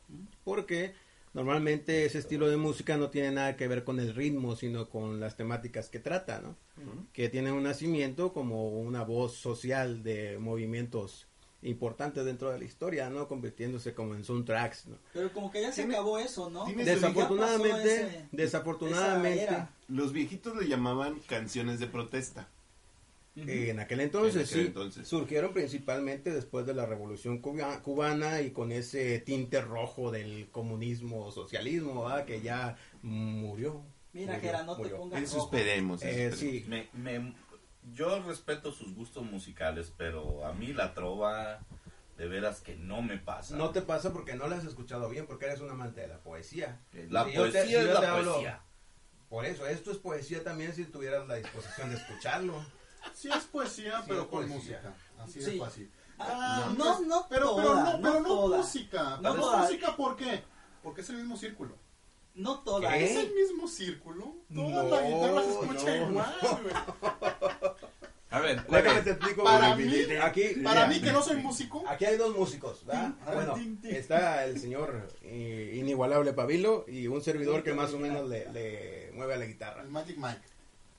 [0.46, 0.94] Porque
[1.34, 5.20] normalmente ese estilo de música no tiene nada que ver con el ritmo, sino con
[5.20, 6.56] las temáticas que trata, ¿no?
[7.14, 11.28] Que tiene un nacimiento como una voz social de movimientos
[11.64, 13.28] importantes dentro de la historia, ¿no?
[13.28, 14.98] Convirtiéndose como en soundtracks, ¿no?
[15.14, 16.66] Pero como que ya se Tiene- acabó eso, ¿no?
[16.66, 19.68] Desafortunadamente, ese- desafortunadamente.
[19.88, 22.48] Los viejitos le llamaban canciones de protesta.
[23.36, 25.08] Eh, en aquel entonces, En aquel sí, entonces.
[25.08, 31.26] surgieron principalmente después de la revolución cuba- cubana y con ese tinte rojo del comunismo
[31.28, 32.26] o socialismo, ¿verdad?
[32.26, 33.84] que ya murió.
[34.14, 36.02] Mira, Murió, Gera, no te pongas Eso esperemos.
[36.04, 36.40] eso Eh, esperemos.
[36.40, 37.34] sí, Me, me-
[37.94, 41.62] yo respeto sus gustos musicales, pero a mí la trova
[42.18, 43.56] de veras que no me pasa.
[43.56, 46.18] no te pasa porque no la has escuchado bien, porque eres un amante de la
[46.20, 46.82] poesía.
[47.10, 48.62] La Si yo te- poesía si es la te hablo- poesía.
[49.30, 52.62] Por eso, esto es poesía también si tuvieras la disposición de escucharlo.
[53.14, 54.56] Sí es poesía, Sí pero es con poesía.
[54.58, 54.94] música.
[55.20, 55.52] Así Sí.
[55.52, 55.92] de fácil.
[56.20, 58.58] Ah, no, no pero, toda, pero no, no pero no, toda.
[58.58, 59.04] música.
[59.22, 59.58] No No, toda.
[59.64, 60.44] música, ¿por qué?
[60.84, 61.76] Porque es el mismo círculo.
[62.36, 62.90] No toda.
[62.92, 63.06] ¿Qué?
[63.06, 64.36] Es el mismo círculo.
[64.54, 66.74] Toda No, la guitarra se escucha no, igual, güey.
[68.30, 69.44] A ver, Déjame te explico.
[69.44, 73.12] Para mí- aquí, Para mí que no soy músico, Aquí hay dos músicos, ¿verdad?
[73.34, 78.50] Bueno, está el señor eh, inigualable Pabilo y un servidor que más o menos le,
[78.54, 79.82] le mueve a la guitarra.
[79.82, 80.42] el Magic Mike.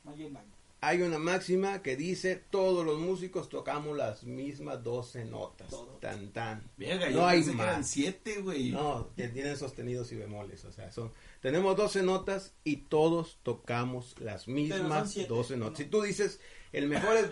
[0.04, 0.46] Magic Mike.
[0.84, 5.70] Hay una máxima que dice todos los músicos tocamos las mismas 12 notas.
[5.70, 6.00] Todos.
[6.00, 6.68] Tan tan.
[6.76, 7.86] Verga, no hay más.
[7.88, 8.72] siete, güey.
[8.72, 14.16] No, que tienen sostenidos y bemoles, o sea, son tenemos 12 notas y todos tocamos
[14.18, 15.70] las mismas siete, 12 notas.
[15.72, 15.76] ¿no?
[15.76, 16.40] Si tú dices
[16.72, 17.26] el mejor es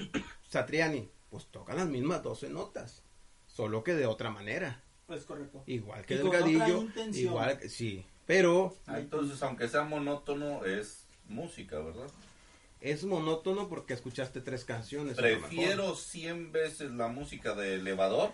[0.48, 3.02] Satriani, pues tocan las mismas 12 notas,
[3.48, 4.84] solo que de otra manera.
[5.08, 5.64] Pues correcto.
[5.66, 11.80] Igual que Y Delgadillo, igual que sí, pero Ah, Entonces, aunque sea monótono, es música,
[11.80, 12.06] ¿verdad?
[12.80, 15.16] Es monótono porque escuchaste tres canciones.
[15.16, 18.32] Prefiero 100 veces la música de elevador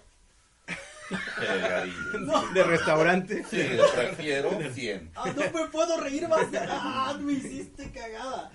[1.40, 2.48] garillo.
[2.54, 3.44] de restaurante.
[3.50, 3.62] Sí,
[3.94, 5.10] prefiero 100.
[5.14, 6.46] Ah, no me puedo reír más.
[6.68, 8.50] Ah, me hiciste cagada.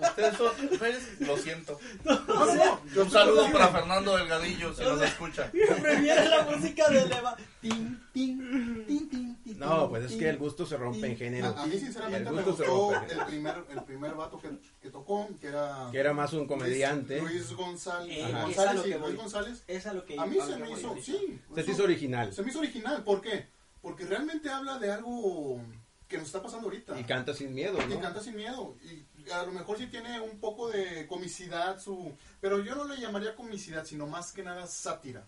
[0.00, 1.20] Ustedes son, ¿ves?
[1.20, 1.78] Lo siento.
[2.04, 5.50] O sea, Un saludo para Fernando Delgadillo, si nos escucha.
[5.50, 7.36] prefiero la música de Leva.
[7.60, 11.46] Tin, tin, tin, tin, No, pues es que el gusto se rompe en género.
[11.48, 13.12] A, a mí sinceramente El me gusto se gustó rompe.
[13.14, 15.88] el primer, el primer vato que, que tocó, que era...
[15.92, 17.20] Que era más un comediante.
[17.20, 18.16] Luis, Luis González.
[18.18, 19.62] Eh, Luis González, sí, Luis.
[19.66, 21.40] Es a lo que A mí a se me hizo, sí.
[21.54, 22.32] Se te hizo original.
[22.32, 23.46] Se me hizo original, ¿por qué?
[23.82, 25.60] Porque realmente habla de algo
[26.08, 26.98] que nos está pasando ahorita.
[26.98, 28.00] Y canta sin miedo, Y ¿no?
[28.00, 28.74] canta sin miedo.
[28.82, 32.12] Y a lo mejor sí tiene un poco de comicidad su...
[32.40, 35.22] Pero yo no le llamaría comicidad, sino más que nada sátira.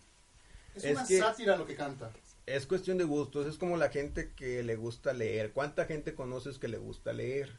[0.75, 2.11] Es, Es una que- sátira lo que canta.
[2.55, 5.53] Es cuestión de gustos, es como la gente que le gusta leer.
[5.53, 7.53] ¿Cuánta gente conoces que le gusta leer?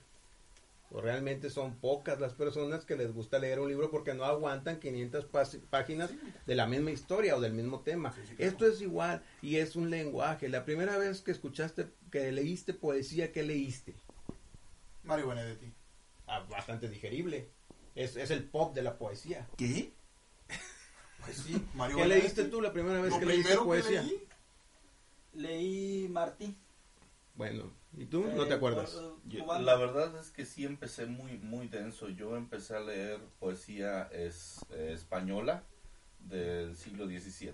[0.89, 4.79] O realmente son pocas las personas que les gusta leer un libro porque no aguantan
[4.81, 6.09] 500 pas- páginas
[6.45, 8.13] de la misma historia o del mismo tema.
[8.37, 10.49] Esto es igual y es un lenguaje.
[10.49, 13.95] La primera vez que escuchaste, que leíste poesía, ¿qué leíste?
[15.03, 15.71] Mario Benedetti.
[16.27, 17.47] Ah, bastante digerible.
[17.95, 19.47] Es, es el pop de la poesía.
[19.57, 19.93] ¿Qué?
[21.25, 22.23] Pues sí, Mario ¿Qué Benedetti.
[22.27, 24.01] leíste tú la primera vez Lo que leíste que poesía?
[24.01, 24.23] leí,
[25.33, 26.55] Leí Martí.
[27.35, 28.25] Bueno, ¿y tú?
[28.35, 28.97] ¿No te Eh, acuerdas?
[29.25, 29.63] Yo- cubano.
[29.65, 32.09] La verdad es que sí empecé muy muy denso.
[32.09, 35.63] Yo empecé a leer poesía es, eh, española
[36.19, 37.53] del siglo XVII.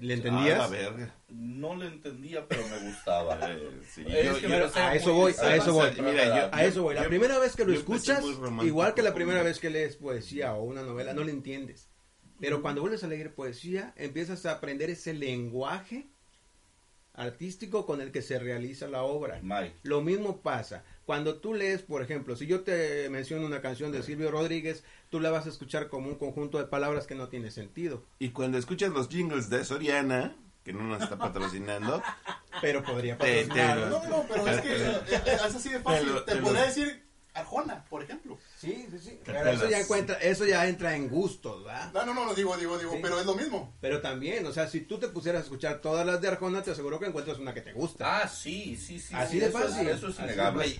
[0.00, 0.58] ¿Le Ah, entendías?
[0.58, 1.14] la verga.
[1.28, 3.38] No le entendía, pero me gustaba.
[3.50, 5.90] Eh, sí, Es yo- que yo- me parece a eso voy, a eso voy.
[6.02, 6.94] Mira, A eso voy.
[6.94, 8.22] La yo- primera vez que lo escuchas,
[8.64, 11.88] igual que la primera vez que lees poesía o una novela, no le entiendes.
[12.40, 16.08] Pero cuando vuelves a leer poesía, empiezas a aprender ese lenguaje
[17.18, 19.40] artístico con el que se realiza la obra.
[19.42, 19.74] Mike.
[19.82, 20.84] Lo mismo pasa.
[21.04, 25.20] Cuando tú lees, por ejemplo, si yo te menciono una canción de Silvio Rodríguez, tú
[25.20, 28.04] la vas a escuchar como un conjunto de palabras que no tiene sentido.
[28.18, 32.02] Y cuando escuchas los jingles de Soriana, que no nos está patrocinando,
[32.60, 33.78] Pero podría Te- te- patrocinar.
[33.88, 36.08] No, no, no, pero es que eh, eh, es así de fácil.
[36.26, 37.04] Te Te, podría decir
[37.38, 38.38] Arjona, por ejemplo.
[38.58, 39.20] Sí, sí, sí.
[39.24, 41.92] Pero eso ya encuentra, eso ya entra en gustos, ¿verdad?
[41.92, 42.98] No, no, no, lo digo, digo, digo, Sí.
[43.02, 43.74] pero es lo mismo.
[43.80, 46.70] Pero también, o sea, si tú te pusieras a escuchar todas las de Arjona, te
[46.72, 48.22] aseguro que encuentras una que te gusta.
[48.22, 49.14] Ah, sí, sí, sí.
[49.14, 49.88] Así sí, de eso es- fácil.
[49.88, 50.78] Eso es Así, innegable.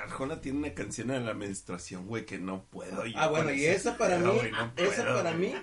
[0.00, 3.06] Arjona tiene una canción en la menstruación, güey, que no puedo.
[3.06, 4.30] yo Ah, bueno, y esa para mí,
[4.76, 5.52] esa puedo, para güey.
[5.52, 5.54] mí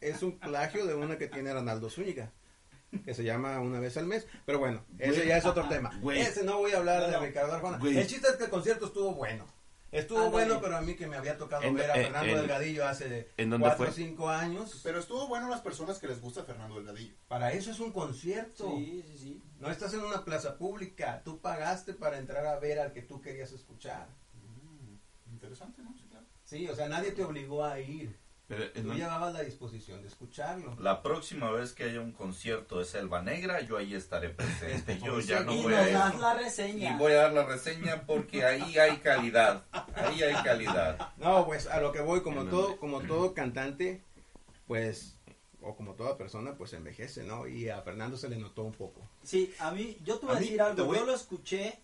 [0.00, 2.30] es un plagio de una que tiene Arnaldo Zúñiga,
[3.04, 4.26] que se llama Una vez al mes.
[4.46, 5.90] Pero bueno, ese ya es otro tema.
[6.00, 6.20] Güey.
[6.20, 7.18] Ese no voy a hablar de.
[7.18, 7.78] Ricardo Arjona.
[7.78, 7.98] Güey.
[7.98, 9.46] El chiste es que el concierto estuvo bueno.
[9.90, 12.36] Estuvo bueno, pero a mí que me había tocado En- ver a en- Fernando en-
[12.40, 13.92] Delgadillo hace ¿en dónde cuatro fue?
[13.92, 14.80] o cinco años.
[14.84, 17.14] Pero estuvo bueno las personas que les gusta Fernando Delgadillo.
[17.26, 18.70] Para eso es un concierto.
[18.76, 19.42] Sí, sí, sí.
[19.58, 21.22] No estás en una plaza pública.
[21.24, 24.08] Tú pagaste para entrar a ver al que tú querías escuchar.
[25.32, 25.94] Interesante, ¿no?
[25.96, 26.26] Sí, claro.
[26.44, 28.14] Sí, o sea, nadie te obligó a ir.
[28.48, 30.74] Pero, ¿en Tú llevabas la disposición de escucharlo.
[30.80, 34.98] La próxima vez que haya un concierto de Selva Negra, yo ahí estaré presente.
[35.04, 36.20] Yo ya no y voy nos a das ir.
[36.20, 36.90] la reseña.
[36.94, 39.64] Y voy a dar la reseña porque ahí hay calidad.
[39.94, 41.12] Ahí hay calidad.
[41.18, 44.02] No, pues a lo que voy, como ¿En todo, como todo cantante,
[44.66, 45.14] pues,
[45.60, 47.46] o como toda persona, pues envejece, ¿no?
[47.46, 49.02] Y a Fernando se le notó un poco.
[49.22, 50.84] Sí, a mí, yo te voy A a, mí, decir te algo.
[50.86, 51.78] voy- Yo lo escuché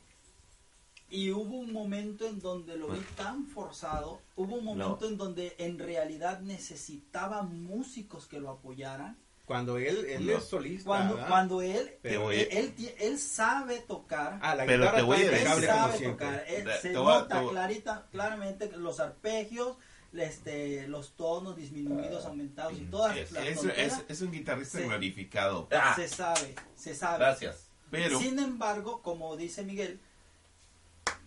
[1.11, 4.21] y hubo un momento en donde lo vi tan forzado.
[4.37, 9.17] Hubo un momento en donde en realidad necesitaba músicos que lo apoyaran.
[9.45, 10.39] Cuando él, él No.
[10.39, 11.29] es solista, Cuando, ¿verdad?
[11.29, 14.39] cuando él, Pero él, oye- él, ti- él sabe tocar.
[14.41, 16.27] Ah, la Pero guitarra te voy a decir- él sabe siempre.
[16.27, 16.45] tocar.
[16.49, 19.77] Él- se te voy nota te clarita, claramente los arpegios,
[20.15, 24.85] este, los tonos disminuidos, aumentados y todas Es, las es- es- es un guitarrista Sí.
[24.85, 25.69] glorificado.
[25.73, 27.19] Ah, se sabe, se sabe.
[27.19, 27.69] gracias.
[27.91, 30.01] Pero, Sin embargo, como dice Miguel,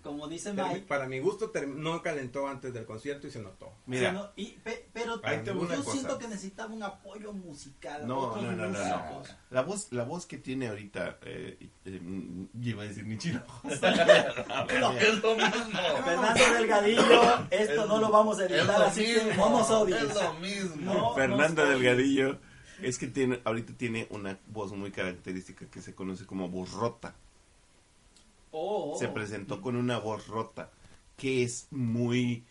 [0.01, 3.73] como dice Mike, Para mi gusto, no calentó antes del concierto y se notó.
[3.86, 5.19] mira, sino- y- pe- pero
[5.77, 5.91] yo cosa.
[5.91, 8.07] siento que necesitaba un apoyo musical.
[8.07, 8.79] no, otros no, no, no, no.
[8.79, 9.36] músicos.
[9.49, 13.17] La voz, la voz que tiene ahorita, eh, eh, mm, yo iba a decir ni
[13.17, 13.43] chino.
[13.63, 15.79] No, es lo mismo.
[16.03, 20.01] Fernando Delgadillo, esto Es- no lo vamos a editar, así que nos odies.
[20.01, 20.93] Es lo mismo.
[20.93, 21.15] Nos
[21.65, 22.38] Delgadillo
[22.81, 27.15] es que tiene, ahorita tiene una voz muy característica que se conoce como voz rota.
[28.59, 28.97] Oh.
[28.97, 30.71] Se presentó con una voz rota,
[31.15, 32.45] que es muy...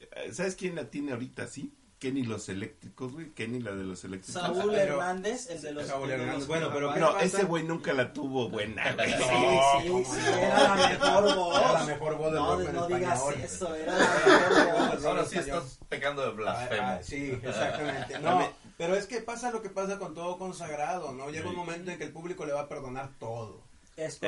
[0.00, 1.74] eh, ¿Sabes quién la tiene ahorita, sí?
[1.98, 3.30] Kenny los eléctricos, güey.
[3.34, 4.40] Kenny la de los eléctricos.
[4.42, 5.86] Saúl Pero- Hernández, el de los.
[5.86, 7.24] Saúl Hernández, bueno, pero ¿qué No, pasa?
[7.26, 9.12] ese güey nunca la tuvo buena, güey.
[9.12, 10.36] Sí, No, sí, ¿cómo sí, no?
[10.38, 11.58] era la mejor voz.
[11.58, 13.44] Era la mejor voz del no, rock en no digas español.
[13.44, 15.04] eso, era la mejor voz.
[15.04, 16.82] Ahora sí estás pecando de Ah, blasfemo.
[16.86, 18.18] ah, sí, exactamente.
[18.20, 21.28] No, pero es que pasa lo que pasa con todo consagrado, ¿no?
[21.28, 23.62] Llega un momento en que el público le va a perdonar todo.
[24.06, 24.18] Es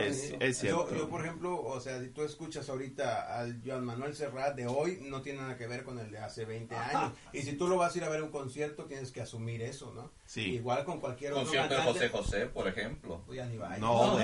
[0.40, 0.88] Es- cierto.
[0.90, 4.66] Yo, yo, por ejemplo, o sea, si tú escuchas ahorita al Joan Manuel Serrat de
[4.66, 7.12] hoy, no tiene nada que ver con el de hace 20 años.
[7.32, 9.62] Y si tú lo vas a ir a ver a un concierto, tienes que asumir
[9.62, 10.12] eso, ¿no?
[10.26, 10.54] Sí.
[10.54, 11.80] Igual con cualquier otro Concierto de.
[11.82, 13.22] José José, por ejemplo.
[13.26, 13.40] Pues.
[13.80, 13.92] No.
[14.14, 14.18] O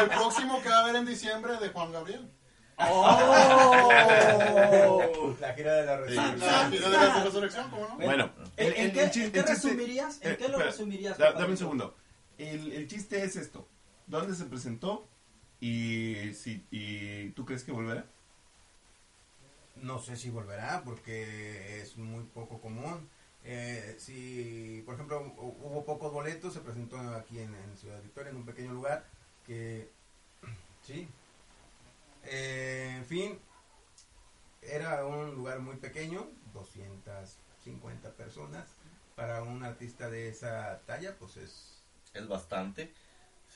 [0.00, 2.30] el próximo que va a haber en diciembre de Juan Gabriel.
[2.76, 5.34] ¡Oh!
[5.40, 6.70] La gira de la Ah, resurrección.
[6.70, 7.96] mira de la resurrección, ¿cómo no?
[7.96, 10.18] Bueno, ¿En, qué, en resumirías?
[10.22, 11.16] ¿En eh, qué lo resumirías?
[11.18, 11.94] da- dame un segundo.
[12.38, 13.68] El, el chiste es esto.
[14.06, 15.08] ¿Dónde se presentó?
[15.60, 18.06] Y, si, y tú crees que volverá?
[19.76, 23.08] No sé si volverá porque es muy poco común.
[23.42, 28.30] Eh, si, por ejemplo, hu- hubo pocos boletos, se presentó aquí en, en Ciudad Victoria,
[28.30, 29.04] en un pequeño lugar
[29.44, 29.90] que,
[30.82, 31.08] sí,
[32.24, 33.38] Eh, en fin,
[34.62, 38.68] era un lugar muy pequeño, 250 personas.
[39.14, 42.94] Para un artista de esa talla, pues es, Es bastante.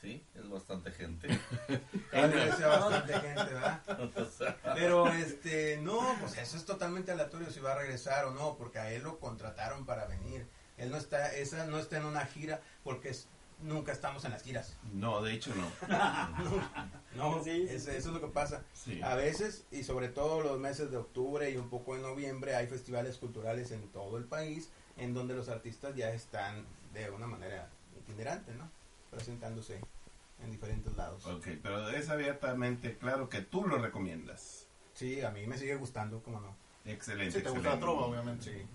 [0.01, 1.29] Sí, es bastante gente.
[2.13, 3.83] vez sea bastante gente, ¿verdad?
[4.75, 8.79] Pero este, no, pues eso es totalmente aleatorio si va a regresar o no, porque
[8.79, 10.47] a él lo contrataron para venir.
[10.77, 13.27] Él no está, esa no está en una gira porque es-
[13.61, 14.77] nunca estamos en las giras.
[14.93, 15.69] No, de hecho no.
[17.17, 17.91] No, Sí, sí, es- sí.
[17.91, 18.63] eso es lo que pasa.
[18.73, 19.01] Sí.
[19.03, 22.69] A veces, y sobre todo los meses de octubre y un poco de noviembre, hay
[22.69, 27.69] festivales culturales en todo el país en donde los artistas ya están de una manera
[27.99, 28.71] itinerante, ¿no?
[29.11, 29.81] Presentándose
[30.43, 31.25] en diferentes lados.
[31.27, 34.67] Ok, pero es abiertamente claro que tú lo recomiendas.
[34.95, 36.55] Sí, a mí me sigue gustando, como no.
[36.85, 37.81] Excelente, Si te gusta la excelente.
[37.85, 38.45] trova, obviamente.
[38.45, 38.67] Sí.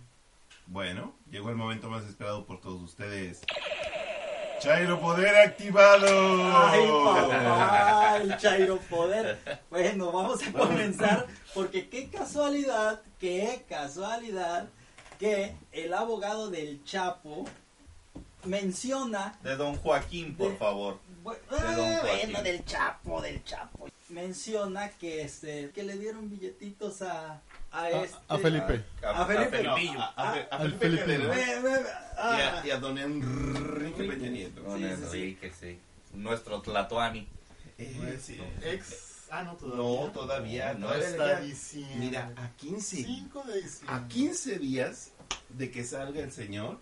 [0.67, 3.41] Bueno, llegó el momento más esperado por todos ustedes.
[4.59, 6.07] Chairo Poder activado.
[6.07, 9.61] Ay, papá, el Chairo Poder.
[9.69, 14.69] Bueno, vamos a comenzar porque qué casualidad, qué casualidad
[15.19, 17.43] que el abogado del Chapo
[18.45, 20.99] menciona de Don Joaquín, por De- favor.
[21.23, 22.31] Bu- De Don Joaquín.
[22.31, 23.87] bueno, del Chapo, del Chapo.
[24.09, 28.83] Menciona que este que le dieron billetitos a a este a Felipe.
[29.03, 29.67] A Felipe.
[29.67, 30.03] A,
[30.51, 31.25] a- Felipe y,
[32.17, 32.61] ah.
[32.61, 34.61] a, y a don Enrique Peña Nieto.
[34.61, 35.03] Don Sí, sí, sí.
[35.17, 35.79] Enrique, sí.
[36.13, 37.27] Nuestro Tlatoani.
[37.79, 38.39] Eh, sí.
[38.61, 39.11] Ex.
[39.31, 39.75] Ah, no, todavía.
[40.03, 40.87] No, todavía no.
[40.89, 41.95] No es está diciendo.
[41.97, 43.95] Mira, a 15, 5 de diciembre.
[43.95, 45.11] a 15 días
[45.49, 46.79] de que salga el señor.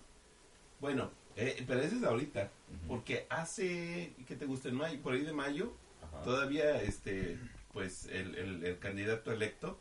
[0.81, 2.49] Bueno, eh, pero ese es ahorita.
[2.87, 5.01] Porque hace, ¿qué te gusta en mayo?
[5.01, 6.21] Por ahí de mayo, Ajá.
[6.23, 7.37] todavía este
[7.73, 9.79] pues el, el, el candidato electo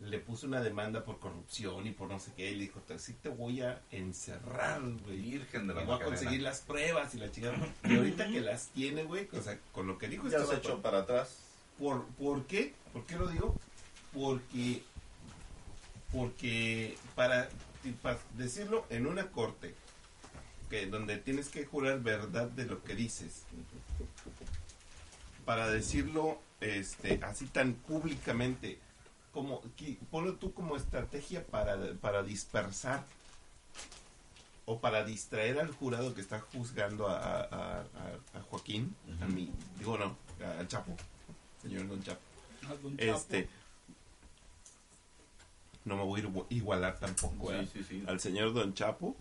[0.00, 2.50] le puso una demanda por corrupción y por no sé qué.
[2.50, 5.18] Y le dijo, sí te voy a encerrar, güey.
[5.18, 7.56] Virgen de Y la voy a conseguir las pruebas y la chingada.
[7.84, 10.56] Y ahorita que las tiene, güey, o sea, con lo que dijo Ya este se
[10.58, 11.38] echó para atrás.
[11.78, 12.74] ¿Por, ¿Por qué?
[12.92, 13.56] ¿Por qué lo digo?
[14.12, 14.82] Porque,
[16.12, 17.48] porque para,
[18.02, 19.74] para decirlo en una corte,
[20.72, 23.42] que donde tienes que jurar verdad de lo que dices,
[25.44, 28.78] para decirlo este, así tan públicamente,
[29.32, 29.60] como,
[30.10, 33.04] ponlo tú como estrategia para, para dispersar
[34.64, 39.26] o para distraer al jurado que está juzgando a, a- a- a- a Joaquín, a
[39.26, 40.16] mí, digo no,
[40.58, 40.96] al Chapo,
[41.60, 42.20] señor Don Chapo.
[42.62, 42.90] Chapo.
[42.96, 43.46] Este,
[45.84, 47.68] no me voy a igu- igualar tampoco Sí, ¿eh?
[47.74, 48.04] sí, sí.
[48.06, 49.14] al señor Don Chapo.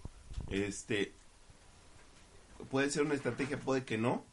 [0.50, 1.12] Este,
[2.70, 4.24] puede ser una estrategia, puede que no,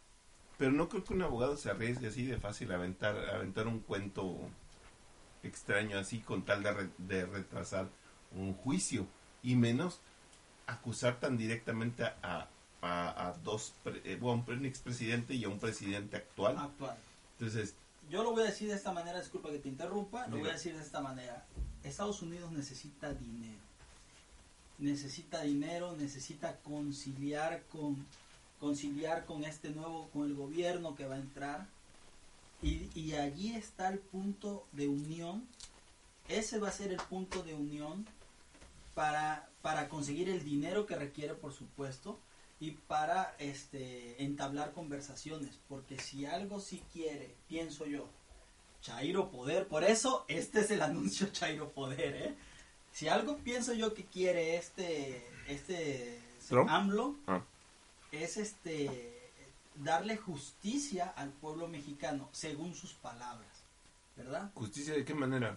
[0.59, 3.67] pero no creo que un abogado se arriesgue así de fácil a aventar, a aventar
[3.67, 4.37] un cuento
[5.43, 7.89] extraño así con tal de, re- de retrasar
[8.33, 9.07] un juicio
[9.43, 10.01] y menos
[10.67, 12.49] acusar tan directamente a,
[12.83, 16.59] a, a dos, pre- eh, bueno, un expresidente y a un presidente actual.
[16.59, 16.97] actual.
[17.39, 17.75] Entonces,
[18.11, 20.53] Yo lo voy a decir de esta manera, disculpa que te interrumpa, lo voy a
[20.55, 21.47] decir de esta manera.
[21.85, 23.63] Estados Unidos necesita dinero.
[24.79, 28.07] Necesita dinero, necesita conciliar con
[28.61, 31.69] conciliar con este nuevo con el gobierno que va a entrar
[32.61, 35.47] y, y allí está el punto de unión.
[36.29, 38.05] Ese va a ser el punto de unión
[38.95, 42.19] para, para conseguir el dinero que requiere, por supuesto,
[42.61, 48.09] y para este entablar conversaciones, porque si algo sí quiere, pienso yo,
[48.83, 52.35] Chairo Poder, por eso este es el anuncio Chairo Poder, ¿eh?
[52.99, 56.69] Si algo pienso yo que quiere este este ¿Trump?
[56.69, 57.43] AMLO Ah.
[58.11, 59.31] es este
[59.77, 63.63] darle justicia al pueblo mexicano según sus palabras,
[64.17, 64.51] ¿verdad?
[64.55, 65.57] ¿justicia de qué manera?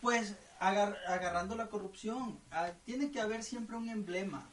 [0.00, 4.48] Pues agar- agarrando la corrupción, ah, tiene que haber siempre un emblema.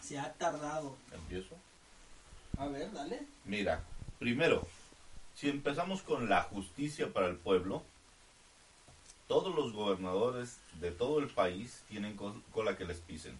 [0.00, 0.96] Se ha tardado.
[1.12, 1.54] Empiezo.
[2.58, 3.24] A ver, dale.
[3.44, 3.84] Mira,
[4.18, 4.66] primero,
[5.36, 7.84] si empezamos con la justicia para el pueblo,
[9.28, 13.38] todos los gobernadores de todo el país tienen co- cola que les pisen.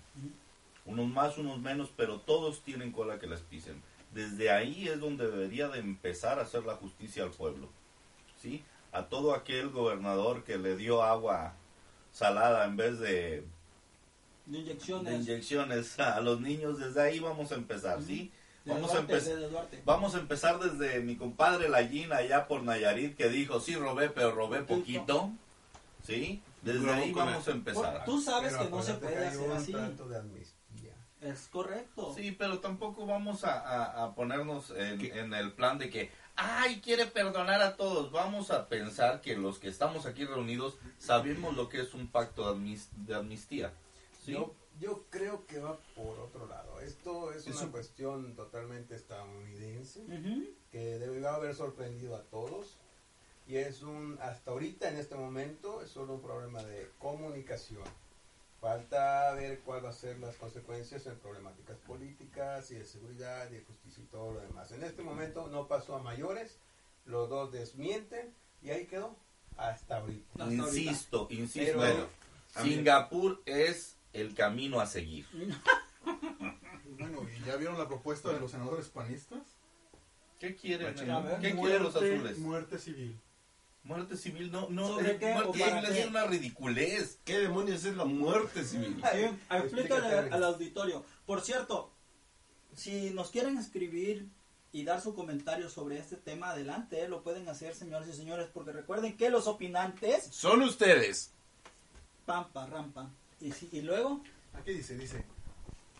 [0.85, 3.81] Unos más, unos menos, pero todos tienen cola que les pisen.
[4.13, 7.69] Desde ahí es donde debería de empezar a hacer la justicia al pueblo.
[8.41, 8.63] ¿Sí?
[8.93, 11.55] A todo aquel gobernador que le dio agua
[12.13, 13.47] salada en vez de De
[14.47, 15.15] de inyecciones.
[15.15, 18.31] inyecciones a los niños, desde ahí vamos a empezar, ¿sí?
[18.65, 23.59] Vamos a, Duarte, vamos a empezar desde mi compadre Lallín allá por Nayarit que dijo,
[23.59, 25.33] sí robé, pero robé poquito,
[26.05, 26.43] ¿sí?
[26.63, 28.05] Desde ahí vamos a empezar.
[28.05, 29.73] Tú sabes Pero que no se puede hacer así.
[29.73, 30.97] trato de amnistía.
[31.21, 32.13] Es correcto.
[32.17, 36.81] Sí, pero tampoco vamos a, a- a ponernos en, en el plan de que, ay,
[36.81, 38.11] quiere perdonar a todos.
[38.11, 42.53] Vamos a pensar que los que estamos aquí reunidos sabemos lo que es un pacto
[42.53, 43.73] de, de amnistía.
[44.25, 44.33] ¿sí?
[44.33, 46.81] Yo, yo creo que va por otro lado.
[46.81, 50.01] Esto es una un- cuestión totalmente estadounidense
[50.73, 52.79] que debió haber sorprendido a todos.
[53.47, 57.83] Y es un, hasta ahorita en este momento, es solo un problema de comunicación.
[58.61, 63.55] Falta ver cuál va a ser las consecuencias en problemáticas políticas y de seguridad y
[63.55, 64.71] de justicia y todo lo demás.
[64.71, 66.59] En este momento no pasó a mayores,
[67.05, 69.17] los dos desmienten y ahí quedó
[69.57, 70.45] hasta ahorita.
[70.45, 70.69] Hasta ahorita.
[70.81, 71.81] Insisto, insisto.
[71.81, 72.09] Pero-
[72.63, 75.27] Singapur es el camino a seguir.
[76.99, 79.41] Bueno, ¿y ya vieron la propuesta de los senadores panistas?
[80.39, 80.95] ¿Qué quieren?
[80.95, 82.39] ¿Qué quieren los azules?
[82.39, 83.19] Muerte civil.
[83.85, 86.01] Muerte civil, no, no, ¿Sobre eh, qué o muerte para civil qué?
[86.03, 87.19] es una ridiculez.
[87.25, 89.03] ¿Qué demonios es la muerte civil?
[89.13, 91.05] Sí, explícale al auditorio.
[91.27, 91.91] Por cierto,
[92.77, 94.29] si nos quieren escribir
[94.71, 98.49] y dar su comentario sobre este tema, adelante, eh, lo pueden hacer, señores y señores,
[98.55, 101.33] porque recuerden que los opinantes, Son ustedes.
[102.25, 103.11] pampa, rampa.
[103.41, 104.23] Y, si- y luego,
[104.55, 105.25] Aquí dice, dice,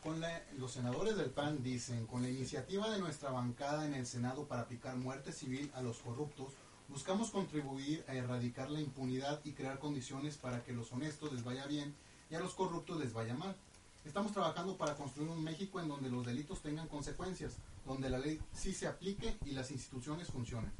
[0.05, 4.07] con la- los senadores del PAN dicen, con la iniciativa de nuestra bancada en el
[4.07, 6.53] Senado para aplicar muerte civil a los corruptos,
[6.93, 11.43] buscamos contribuir a erradicar la impunidad y crear condiciones para que a los honestos les
[11.43, 11.95] vaya bien
[12.31, 13.57] y a los corruptos les vaya mal.
[14.05, 17.55] Estamos trabajando para construir un México en donde los delitos tengan consecuencias,
[17.87, 20.71] donde la ley sí se aplique y las instituciones funcionen.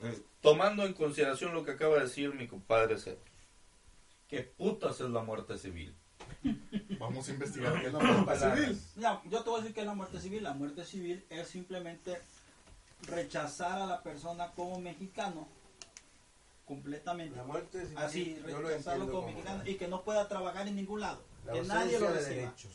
[0.00, 3.18] Eh, Tomando en consideración lo que acaba de decir mi compadre Seth,
[4.28, 5.94] ¿qué putas es la muerte civil?
[7.00, 8.80] Vamos a investigar qué es la muerte civil.
[8.96, 10.42] ya, yo te voy a decir que es la muerte civil.
[10.44, 12.20] La muerte civil es simplemente
[13.02, 15.46] rechazar a la persona como mexicano
[16.64, 17.36] completamente.
[17.36, 21.00] La muerte civil, Así, rechazarlo como como mexicano y que no pueda trabajar en ningún
[21.00, 21.22] lado.
[21.44, 22.34] la que nadie lo ausencia de reciba.
[22.50, 22.72] derechos.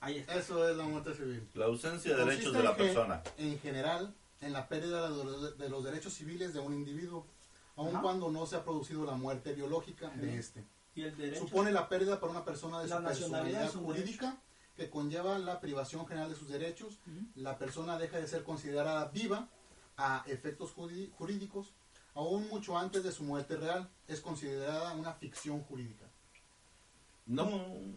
[0.00, 0.34] Ahí está.
[0.34, 1.48] Eso es la muerte civil.
[1.54, 3.22] La ausencia de derechos de la en que, persona.
[3.38, 7.26] En general, en la pérdida de los- de los derechos civiles de un individuo,
[7.76, 8.02] aun Ajá.
[8.02, 10.64] cuando no se ha producido la muerte biológica de este.
[10.94, 11.40] Y el derecho.
[11.46, 14.36] Supone la pérdida para una persona de La su nacionalidad personalidad es jurídica
[14.76, 16.98] que conlleva la privación general de sus derechos.
[17.34, 19.48] La persona deja de ser considerada viva
[19.96, 21.72] a efectos jurídicos,
[22.14, 23.88] aún mucho antes de su muerte real.
[24.08, 26.06] Es considerada una ficción jurídica.
[27.26, 27.44] No,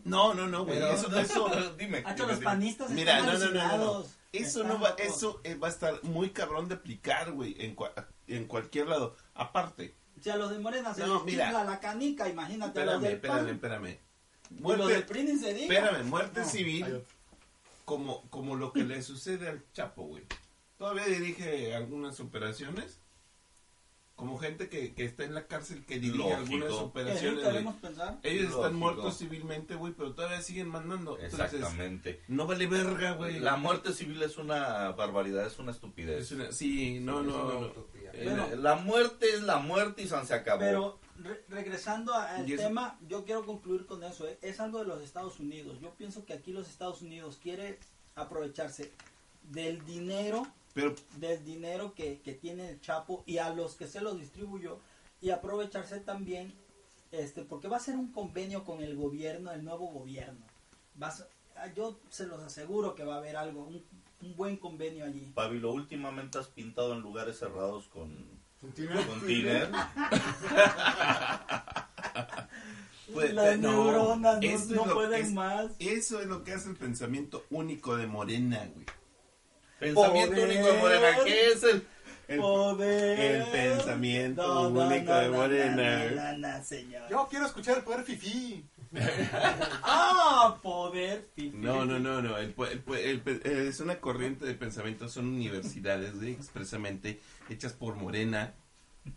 [0.04, 0.78] no, no, no, güey.
[0.78, 2.04] Pero- Eso, eso, dime.
[2.06, 2.44] Hacho, dime, los dime.
[2.46, 4.06] panistas Mira, están no, no, no.
[4.32, 8.06] Eso no va, eso eh, va a estar muy cabrón de aplicar, güey, en, cua-
[8.28, 9.16] en cualquier lado.
[9.34, 13.46] Aparte, Si a los de Morena se No, les la canica, imagínate a los espérame,
[13.46, 13.98] del espérame,
[14.50, 14.60] PAN.
[14.62, 15.74] Muerte, del PRI ni se diga.
[15.74, 17.04] espérame, muerte civil,
[17.86, 20.24] como, como lo que le sucede al Chapo, güey.
[20.78, 23.00] Todavía dirige algunas operaciones.
[24.16, 26.38] Como gente que, que está en la cárcel que dirige Lógico.
[26.38, 27.58] algunas ¿Qué operaciones, güey.
[27.58, 28.46] Ellos Lógico.
[28.62, 31.20] están muertos civilmente, güey, pero todavía siguen mandando.
[31.20, 32.22] Entonces, Exactamente.
[32.30, 33.42] no vale verga, güey.
[33.42, 36.22] La muerte civil es una barbaridad, es una estupidez.
[36.24, 37.66] Es una- sí, no, no, no.
[38.14, 38.56] Eh, Bueno.
[38.56, 40.60] La muerte es la muerte y San se acabó.
[40.62, 44.26] Pero re- regresando a- al Y eso- tema, yo quiero concluir con eso.
[44.30, 44.38] ¿eh?
[44.42, 45.78] Es algo de los Estados Unidos.
[45.82, 47.80] Yo pienso que aquí los Estados Unidos quiere
[48.16, 48.94] aprovecharse
[49.44, 54.02] del dinero, Pero del dinero que, que tiene el Chapo y a los que se
[54.02, 54.80] lo distribuyó
[55.22, 56.54] y aprovecharse también,
[57.14, 60.46] este, porque va a ser un convenio con el gobierno, el nuevo gobierno.
[61.02, 61.16] Va a
[61.56, 63.82] ah, yo se los aseguro que va a haber algo, un,
[64.22, 65.32] un buen convenio allí.
[65.34, 68.14] Pablo, últimamente has pintado en lugares cerrados con,
[69.26, 69.70] tiner.
[73.14, 75.72] Pues, Las no, neuronas no, pueden es- más.
[75.80, 78.86] eso es lo que hace el pensamiento único de Morena, güey.
[79.80, 80.50] Pensamiento Poder.
[80.50, 81.08] único de Morena.
[81.24, 81.88] ¿Qué es el...?
[82.28, 83.20] El, Poder.
[83.20, 86.06] el pensamiento No, no, único no, de Morena.
[86.10, 87.08] no, no, no, señor.
[87.08, 88.66] Yo quiero escuchar el poder fifí.
[89.84, 91.28] Ah, poder.
[91.54, 92.38] No, no, no, no.
[92.38, 97.20] El, el pu- el pe- es una corriente de pensamiento, son universidades expresamente
[97.50, 98.54] hechas por Morena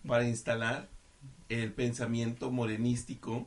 [0.07, 0.89] para instalar
[1.49, 3.47] el pensamiento morenístico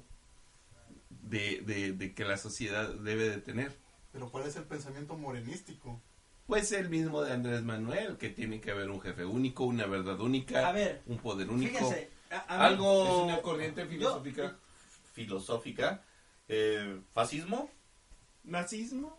[1.29, 3.75] de, de, de que la sociedad debe de tener.
[4.11, 6.01] Pero ¿cuál es el pensamiento morenístico?
[6.47, 10.19] Pues el mismo de Andrés Manuel, que tiene que haber un jefe único, una verdad
[10.19, 11.71] única, A ver, un poder único.
[11.71, 13.03] Fíjense, a- a mí- Algo...
[13.05, 14.55] Es una corriente filosófica.
[15.13, 16.01] filosófica.
[16.49, 17.69] Eh, ¿Fascismo?
[18.43, 19.17] Nazismo,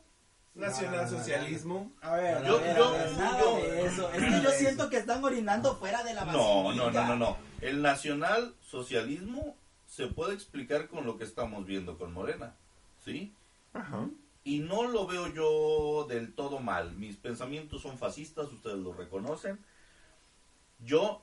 [0.54, 1.92] nacionalsocialismo.
[2.02, 4.12] A ver, Yo- a ver, yo- a ver, nada yo- de eso.
[4.12, 7.36] Es que yo siento que están orinando fuera de la No, no, no, no, no.
[7.60, 9.56] El nacionalsocialismo
[9.86, 12.56] se puede explicar con lo que estamos viendo con Morena,
[13.04, 13.32] ¿sí?
[13.72, 14.08] Ajá.
[14.44, 16.92] Y no lo veo yo del todo mal.
[16.96, 19.58] Mis pensamientos son fascistas, ustedes lo reconocen.
[20.80, 21.22] Yo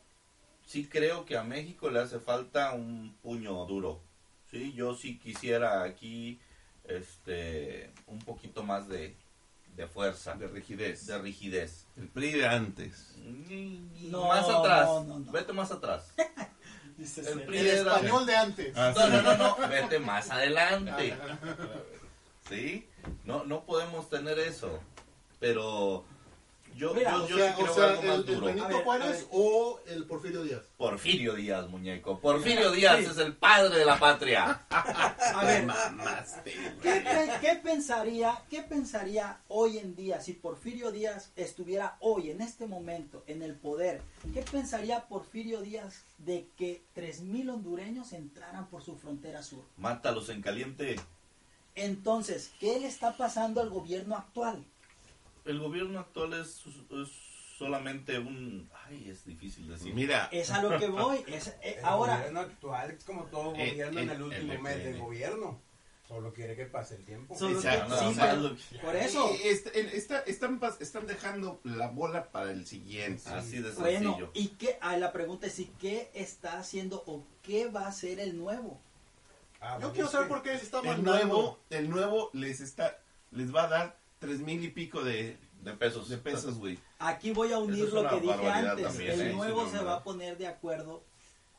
[0.65, 4.01] sí creo que a México le hace falta un puño duro.
[4.49, 6.39] Sí, yo sí quisiera aquí
[6.85, 9.15] este un poquito más de,
[9.75, 11.05] de fuerza, De rigidez.
[11.05, 11.85] de rigidez.
[11.97, 13.15] El PRI de antes.
[13.17, 14.85] No, más atrás.
[14.87, 15.31] no, no, no.
[15.31, 16.13] Vete más atrás.
[16.97, 17.43] Dice El.
[17.43, 18.77] PRI El era- español de antes.
[18.77, 21.15] Ah, No, no, no, no, vete más adelante.
[22.49, 22.87] ¿Sí?
[23.25, 24.79] No, no podemos tener eso.
[25.39, 26.05] Pero
[26.75, 28.45] yo, Mira, yo, yo sea, sí o quiero sea, algo más el, el duro.
[28.47, 30.61] Benito Juárez o el Porfirio Díaz.
[30.77, 32.19] Porfirio Díaz, muñeco.
[32.19, 33.05] Porfirio Díaz sí.
[33.05, 34.65] es el padre de la patria.
[34.69, 36.53] A ver, Mamaste.
[36.81, 37.03] ¿qué,
[37.41, 43.23] qué pensaría, ¿qué pensaría hoy en día si Porfirio Díaz estuviera hoy, en este momento,
[43.27, 44.01] en el poder?
[44.33, 49.65] ¿Qué pensaría Porfirio Díaz de que 3.000 hondureños entraran por su frontera sur?
[49.75, 50.95] Mátalos en caliente.
[51.75, 54.63] Entonces, ¿qué le está pasando al gobierno actual?
[55.45, 57.09] El gobierno actual es, es
[57.57, 58.69] solamente un...
[58.87, 59.93] Ay, es difícil decir.
[59.93, 61.23] Mira, Es a lo que voy.
[61.27, 64.53] Es, eh, El ahora, gobierno actual es como todo Eh, gobierno en el- el último
[64.53, 65.61] el mes del gobierno.
[66.07, 67.37] Solo quiere que pase el tiempo.
[67.37, 69.29] Solo Exacto, que- sí, o sea, pero- por eso.
[69.29, 73.29] eh, est- el- está- están, están dejando la bola para el siguiente.
[73.29, 74.31] Así de Bueno, sencillo.
[74.33, 78.19] y qué, ah, la pregunta es, ¿y qué está haciendo o qué va a hacer
[78.19, 78.81] el nuevo?
[79.61, 81.11] Ah, Yo quiero saber por qué se está El mandando.
[81.13, 82.97] nuevo, el nuevo les está,
[83.31, 86.07] les va a dar tres mil y pico de, De pesos.
[86.09, 86.79] de pesos, güey.
[86.99, 88.85] Aquí voy a unir es lo que dije antes.
[88.87, 89.33] también, el ¿eh?
[89.33, 91.03] nuevo Sí, se va a poner de acuerdo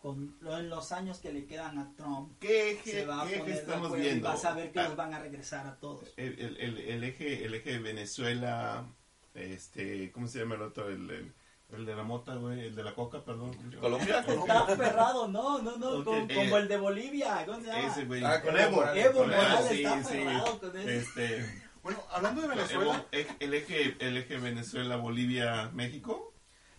[0.01, 2.33] con lo- en los años que le quedan a Trump.
[2.41, 4.29] ¿Qué eje, Se va a poner de estamos acuerdo y viendo?
[4.29, 6.09] vas a ver que Ah, los van a regresar a todos.
[6.17, 8.87] el, el- el- el eje, el eje de Venezuela,
[9.35, 10.89] este, ¿cómo se llama el otro?
[10.89, 11.33] El, el,
[11.73, 13.53] el de la mota, güey, el de la coca, perdón.
[13.81, 14.21] Colombia.
[14.27, 17.45] Está aferrado, no, no, no, Ok, con- eh, como el de Bolivia.
[17.47, 17.87] ¿Cómo se llama?
[17.87, 18.25] Ese, güey.
[18.25, 18.83] Ah, con Evo.
[18.85, 20.19] Evo Evo, Morales sí, está sí.
[20.19, 20.97] aferrado con ese.
[20.99, 26.27] Este, Bueno, hablando de Evo- Venezuela, ej- el eje, el eje Venezuela, Bolivia, México.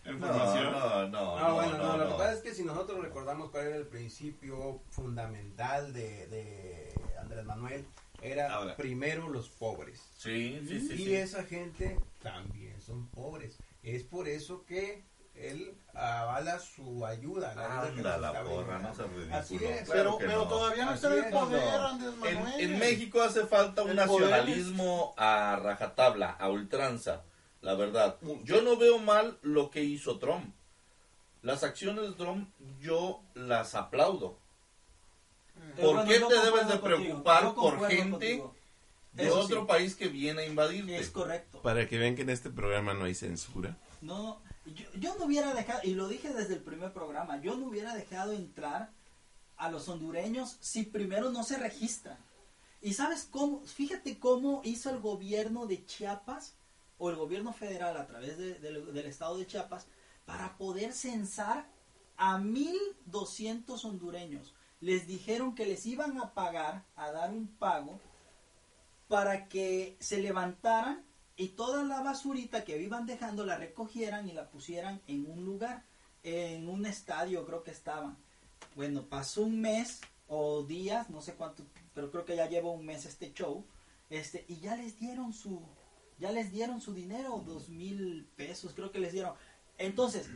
[0.04, 1.38] No, no, no.
[1.38, 2.10] Ah, no, bueno, no, no, lo no.
[2.10, 7.44] que pasa es que si nosotros recordamos cuál era el principio fundamental de, de Andrés
[7.44, 7.84] Manuel,
[8.20, 8.76] era Ahora.
[8.76, 10.02] primero los pobres.
[10.16, 10.94] Sí, sí, sí.
[10.94, 11.14] y sí.
[11.14, 13.58] esa gente también son pobres.
[13.82, 15.04] Es por eso que
[15.34, 17.54] él avala su ayuda.
[17.54, 19.34] la ayuda Anda la porra, no ridículo.
[19.34, 19.88] Así es.
[19.88, 20.48] Claro pero pero no.
[20.48, 21.88] todavía no está en el poder, no.
[21.88, 22.60] Andrés En, Manuel.
[22.60, 27.24] en México hace falta un El poder nacionalismo a rajatabla, a ultranza,
[27.60, 28.18] la verdad.
[28.44, 30.54] Yo no veo mal lo que hizo Trump.
[31.42, 32.48] Las acciones de Trump
[32.80, 34.38] yo las aplaudo.
[35.80, 38.54] ¿Por qué te debes de preocupar por gente contigo.
[39.12, 40.96] De Eso otro sí, país que viene a invadirte?
[40.98, 41.60] Es correcto.
[41.62, 43.76] Para que vean que en este programa no hay censura.
[44.00, 47.66] No, yo, yo no hubiera dejado, y lo dije desde el primer programa, yo no
[47.66, 48.90] hubiera dejado entrar
[49.56, 52.18] a los hondureños si primero no se registran.
[52.80, 56.56] Y sabes cómo, fíjate cómo hizo el gobierno de Chiapas,
[56.98, 59.86] o el gobierno federal a través de- del- del estado de Chiapas,
[60.24, 61.68] para poder censar
[62.16, 64.54] a 1.200 hondureños.
[64.80, 68.00] Les dijeron que les iban a pagar, a dar un pago,
[69.12, 71.04] para que se levantaran
[71.36, 75.84] y toda la basurita que iban dejando la recogieran y la pusieran en un lugar,
[76.22, 78.16] en un estadio creo que estaban.
[78.74, 82.86] Bueno, pasó un mes o días, no sé cuánto, pero creo que ya lleva un
[82.86, 83.66] mes este show,
[84.08, 85.60] este, y ya les dieron su,
[86.18, 89.34] ya les dieron su dinero, dos mil pesos, creo que les dieron.
[89.76, 90.30] Entonces,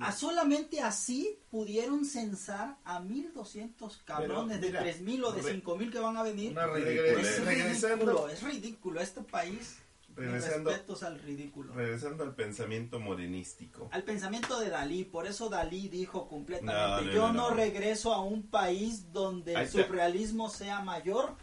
[0.00, 5.90] a solamente así pudieron censar a 1200 cabrones mira, de 3000 o de re- 5000
[5.90, 6.54] que van a venir.
[6.54, 7.20] Regre-.
[7.20, 9.00] Es regresando- ridículo, es ridículo.
[9.00, 9.78] Este país,
[10.16, 11.74] Regresando- respetos al ridículo.
[11.74, 13.88] Regresando al pensamiento morenístico.
[13.92, 17.56] Al pensamiento de Dalí, por eso Dalí dijo completamente, No, no, yo no, no, no.
[17.56, 21.34] regreso a un país donde el surrealismo sea mayor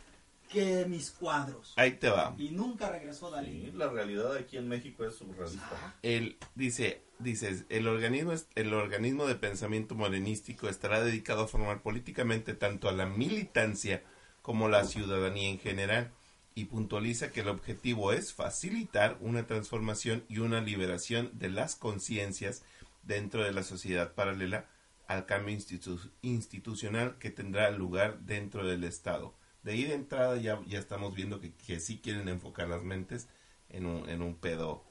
[0.52, 1.74] que mis cuadros.
[1.78, 2.36] Ahí te va.
[2.38, 3.66] Y nunca regresó Dalí.
[3.66, 5.96] Sí, la realidad aquí en México es surrealista.
[6.02, 12.54] El, dice, dices, el organismo, el organismo de pensamiento morenístico estará dedicado a formar políticamente
[12.54, 14.04] tanto a la militancia
[14.42, 16.12] como a la ciudadanía en general
[16.54, 22.64] y puntualiza que el objetivo es facilitar una transformación y una liberación de las conciencias
[23.04, 24.66] dentro de la sociedad paralela
[25.08, 29.34] al cambio institu- institucional que tendrá lugar dentro del Estado.
[29.64, 33.28] De ahí de entrada ya, ya estamos viendo que, que sí quieren enfocar las mentes
[33.70, 34.84] en un, en un pedo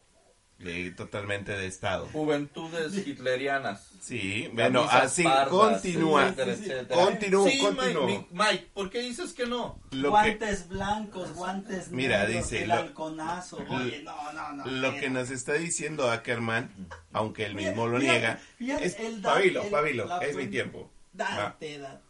[0.60, 2.06] eh, totalmente de Estado.
[2.12, 3.88] Juventudes hitlerianas.
[4.02, 6.24] Sí, bueno, así, pardas, continúa.
[6.28, 7.04] etcétera, etcétera.
[7.04, 8.06] Continúa, Sí, continúa.
[8.06, 9.80] Mike, Mike, ¿por qué dices que no?
[9.90, 13.56] Lo que, guantes blancos, guantes Mira, negros, dice, el lo- halconazo.
[13.70, 14.66] Oye, no, no, no.
[14.66, 15.00] lo mira.
[15.00, 16.70] que nos está diciendo Ackerman,
[17.12, 20.46] aunque él Mira, mismo lo fíjate, niega, es el pabilo, el- pabilo, la es mi
[20.46, 20.90] tiempo.
[21.14, 22.02] Date, date.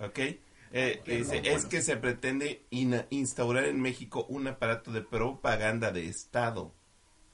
[0.00, 0.18] ¿Ok?
[0.76, 2.62] Eh, dice, es que se pretende
[3.10, 6.74] instaurar en México un aparato de propaganda de Estado.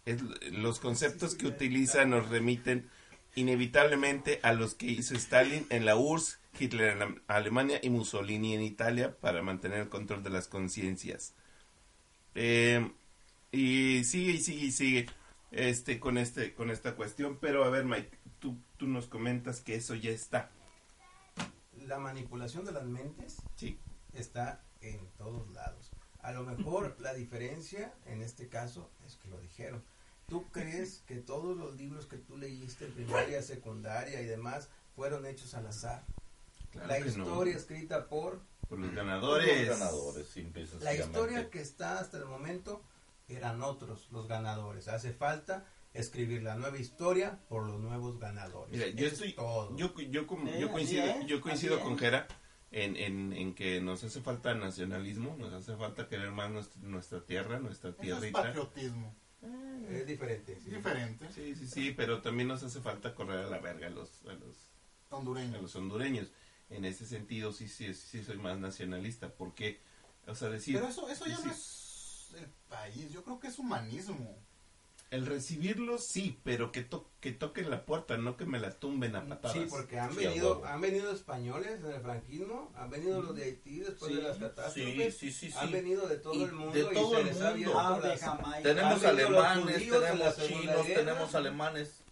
[0.04, 0.20] Es-
[0.52, 2.90] los conceptos que utiliza nos remiten
[3.34, 8.54] inevitablemente a los que hizo Stalin en la URSS, Hitler en la- Alemania y Mussolini
[8.54, 11.32] en Italia para mantener el control de las conciencias.
[12.34, 12.90] Eh,
[13.52, 15.06] y sigue y sigue y sigue
[15.50, 19.76] este con este con esta cuestión, pero a ver Mike, tú, tú nos comentas que
[19.76, 20.50] eso ya está.
[21.90, 23.76] La manipulación de las mentes Sí.
[24.12, 25.90] está en todos lados.
[26.22, 29.82] A lo mejor la diferencia en este caso es que lo dijeron.
[30.28, 35.26] ¿Tú crees que todos los libros que tú leíste en primaria, secundaria y demás fueron
[35.26, 36.04] hechos al azar?
[36.70, 37.06] Claro la no.
[37.06, 39.68] historia escrita por Por los Los ganadores.
[39.68, 42.84] ganadores, simple y la historia que está hasta el momento
[43.26, 44.86] eran otros los ganadores.
[44.86, 48.72] Hace falta escribir la nueva historia por los nuevos ganadores.
[48.72, 49.76] Mira, yo Es estoy, todo.
[49.76, 51.98] yo, yo, Sí, yo coincido, yo coincido con.
[51.98, 52.26] Jera
[52.72, 57.20] en, en, en que nos hace falta nacionalismo, nos hace falta querer más nuestra, nuestra
[57.26, 58.42] tierra, nuestra Eso es tierrita.
[58.42, 59.16] patriotismo.
[59.90, 60.56] es diferente.
[60.62, 60.70] sí.
[60.70, 61.26] Diferente.
[61.32, 64.34] Sí, sí, sí, pero también nos hace falta correr a la verga a los, a
[64.34, 64.70] los,
[65.10, 65.60] a Hondureño.
[65.60, 66.28] los hondureños.
[66.68, 69.80] En ese sentido, sí, sí, sí soy más nacionalista, porque,
[70.28, 73.10] o sea, decir, Pero eso, eso ya sí, no es el país.
[73.10, 74.38] Yo creo que es humanismo.
[75.10, 79.16] El recibirlos, sí, pero que, to- que toquen la puerta, no que me la tumben
[79.16, 79.56] a patadas.
[79.56, 83.42] Sí, porque han Sí, venido, han venido españoles en el franquismo, han venido los de
[83.44, 85.58] Haití después Sí, de las catástrofes, sí, sí, sí.
[85.58, 87.80] han venido de todo Y el mundo de y todo se el mundo.
[87.80, 88.62] Ah, de Jamaica.
[88.62, 91.00] Tenemos alemanes, tenemos chinos, Guerra.
[91.00, 92.02] tenemos alemanes.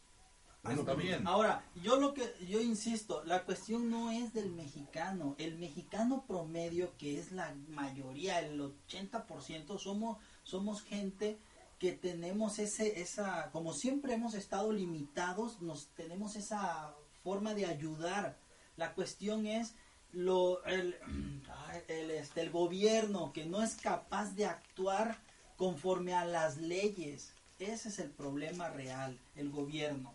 [0.65, 1.25] Bueno, Está bien.
[1.27, 6.91] Ahora, yo lo que yo insisto, la cuestión no es del mexicano, el mexicano promedio
[6.99, 11.39] que es la mayoría, el 80% somos somos gente
[11.79, 18.37] que tenemos ese esa como siempre hemos estado limitados, nos tenemos esa forma de ayudar.
[18.77, 19.75] La cuestión es
[20.13, 20.97] lo el,
[21.89, 25.19] el, este, el gobierno que no es capaz de actuar
[25.57, 27.33] conforme a las leyes.
[27.59, 30.13] Ese es el problema real, el gobierno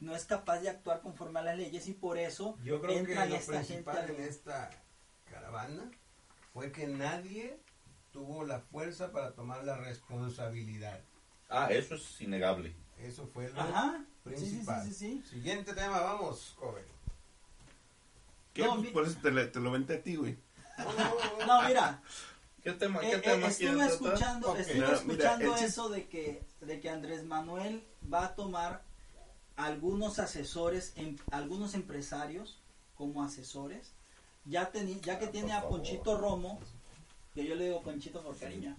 [0.00, 2.98] no es capaz de actuar conforme a las leyes y por eso Yo creo que
[3.00, 4.70] entra lo esta gente principal al- en esta
[5.30, 5.90] caravana
[6.52, 7.58] fue que nadie
[8.14, 11.00] tuvo la fuerza para tomar la responsabilidad.
[11.50, 12.72] Ah, eso es innegable.
[13.00, 14.04] Eso fue lo Ajá.
[14.24, 14.84] Sí, sí, sí, principal.
[14.86, 15.22] sí, sí.
[15.28, 16.84] Siguiente tema, vamos, joven.
[18.54, 18.62] ¿Qué?
[18.62, 20.38] No, Pues mi- por eso te, lo- te lo venté a ti, güey.
[21.46, 22.00] No, mira,
[22.62, 23.92] ¿Qué tema, eh, qué eh, tema estuve quieren tratar?
[24.14, 24.58] escuchando, Ok.
[24.60, 28.82] estuve No, escuchando eso de que, de que Andrés Manuel va a tomar
[29.56, 32.60] algunos asesores, em- algunos empresarios
[32.94, 33.92] como asesores.
[34.46, 35.78] Ya, teni- ya que Ah, tiene a favor.
[35.78, 36.60] Ponchito Romo,
[37.34, 38.76] que yo le digo Ponchito por cariño.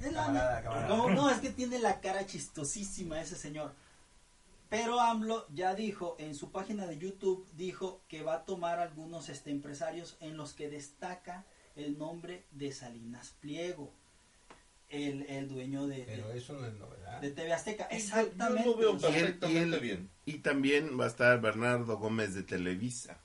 [0.00, 0.88] Es la- Camarada, camarada.
[0.88, 3.72] No, no, es que tiene la cara chistosísima ese señor.
[4.68, 9.28] Pero AMLO ya dijo en su página de YouTube, dijo que va a tomar algunos
[9.28, 11.44] este, empresarios en los que destaca
[11.76, 13.92] el nombre de Salinas Pliego,
[14.88, 17.20] el, el dueño de, Pero de, eso no es novedad.
[17.20, 17.84] de TV Azteca.
[17.84, 18.64] Exactamente.
[18.64, 20.10] Yo lo veo o sea, Y él- perfectamente y él- bien.
[20.24, 23.20] Y también va a estar Bernardo Gómez de Televisa.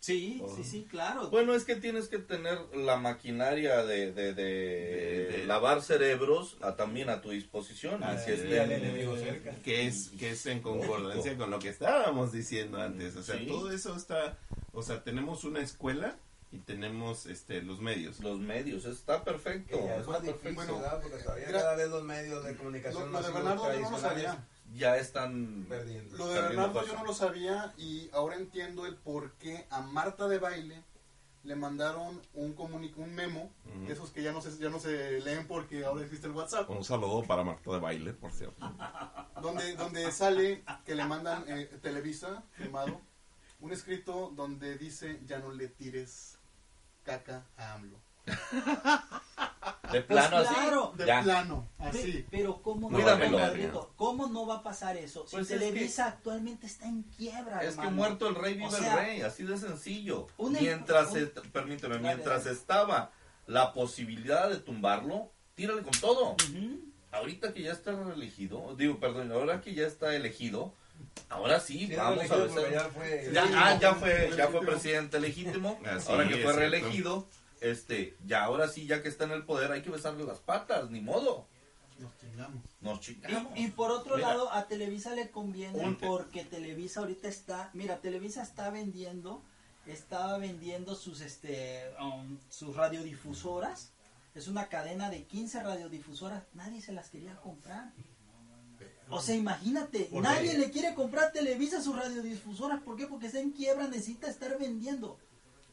[0.00, 0.56] Sí, Oh.
[0.56, 1.30] sí, sí, claro.
[1.30, 6.56] Bueno, es que tienes que tener la maquinaria de, de, de De- de- lavar cerebros
[6.62, 8.02] a, también a tu disposición.
[8.02, 13.14] Ah, que estén- que es que es en concordancia con lo que estábamos diciendo antes
[13.16, 13.46] o sea Sí.
[13.46, 14.36] todo eso está
[14.72, 16.16] o sea tenemos una escuela
[16.52, 19.78] y tenemos este los medios Los medios, está perfecto.
[19.86, 20.82] Ya es está más difícil, perfecto.
[21.02, 23.20] Porque todavía Mira, cada vez los medios de Lo, comunicación lo no
[23.90, 24.44] lo sabía.
[24.74, 26.16] Ya están perdiendo.
[26.16, 30.28] Lo de Bernardo yo no lo sabía y ahora entiendo el por qué a Marta
[30.28, 30.84] de Baile
[31.42, 33.50] le mandaron un un memo,
[33.88, 36.84] esos que ya no se ya no se leen porque ahora existe el WhatsApp, un
[36.84, 38.70] saludo para Marta de baile por cierto
[39.40, 43.00] donde donde sale que le mandan eh, Televisa firmado
[43.60, 46.38] un escrito donde dice ya no le tires
[47.04, 47.98] caca a AMLO.
[49.92, 50.54] de plano Pues así.
[50.54, 50.92] claro.
[50.96, 51.22] De Ya.
[51.22, 52.26] plano, Pe- así.
[52.30, 53.92] Pero ¿cómo no, Cuídamelo, Pedrito?
[53.96, 55.26] ¿cómo no va a pasar eso?
[55.26, 58.70] Si Pues es Televisa actualmente está en quiebra, Es que muerto el rey vive O
[58.70, 60.26] sea, el rey, así de sencillo.
[60.38, 62.56] un em- mientras, un- est- permíteme, Dale, mientras dale.
[62.56, 63.10] estaba
[63.46, 66.36] la posibilidad de tumbarlo, tírale con todo.
[67.12, 70.72] Ahorita que ya está reelegido, digo, perdón, ahora que ya está elegido,
[71.28, 72.72] ahora sí, Sí, vamos a ver.
[72.72, 76.58] ya fue- Ya, ah, ya fue, ya fue presidente legítimo, Así ahora que fue cierto.
[76.60, 77.28] reelegido,
[77.60, 80.90] este, ya ahora sí, ya que está en el poder, hay que besarle las patas,
[80.90, 81.46] ni modo.
[81.98, 82.62] Nos chingamos.
[82.80, 83.58] Nos chingamos.
[83.58, 84.28] Y, y por otro Mira.
[84.28, 89.42] lado, a Televisa le conviene porque Televisa ahorita está, mira, Televisa está vendiendo,
[89.86, 93.92] estaba vendiendo sus, este, um, sus radiodifusoras.
[94.34, 96.44] Es una cadena de 15 radiodifusoras.
[96.54, 97.92] Nadie se las quería comprar.
[99.10, 102.80] O sea, imagínate, ¿Por nadie le quiere comprar Televisa sus radiodifusoras.
[102.80, 103.06] ¿Por qué?
[103.08, 105.18] Porque está en quiebra, necesita estar vendiendo.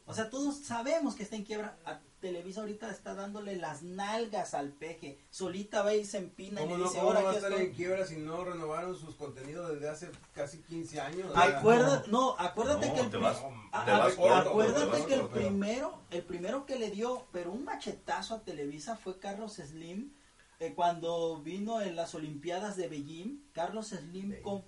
[0.08, 1.78] O sea, todos sabemos que está en quiebra.
[1.86, 5.20] A Televisa ahorita está dándole las nalgas al peje.
[5.30, 7.34] Solita va y se empina y ¿Cómo le no, dice, cómo ahora no va a
[7.34, 7.68] que estar estoy...
[7.68, 11.32] en quiebra si no renovaron sus contenidos desde hace casi 15 años?
[11.36, 14.80] Acuérdate, no, acuérdate No, que el, te pri- vas- a- te a- vas corto, acuérdate
[14.80, 18.96] te vas que el primero, el primero que le dio, pero un machetazo a Televisa
[18.96, 20.12] fue Carlos Slim,
[20.60, 24.64] eh, cuando vino en las Olimpiadas de Beijing, Carlos Slim com-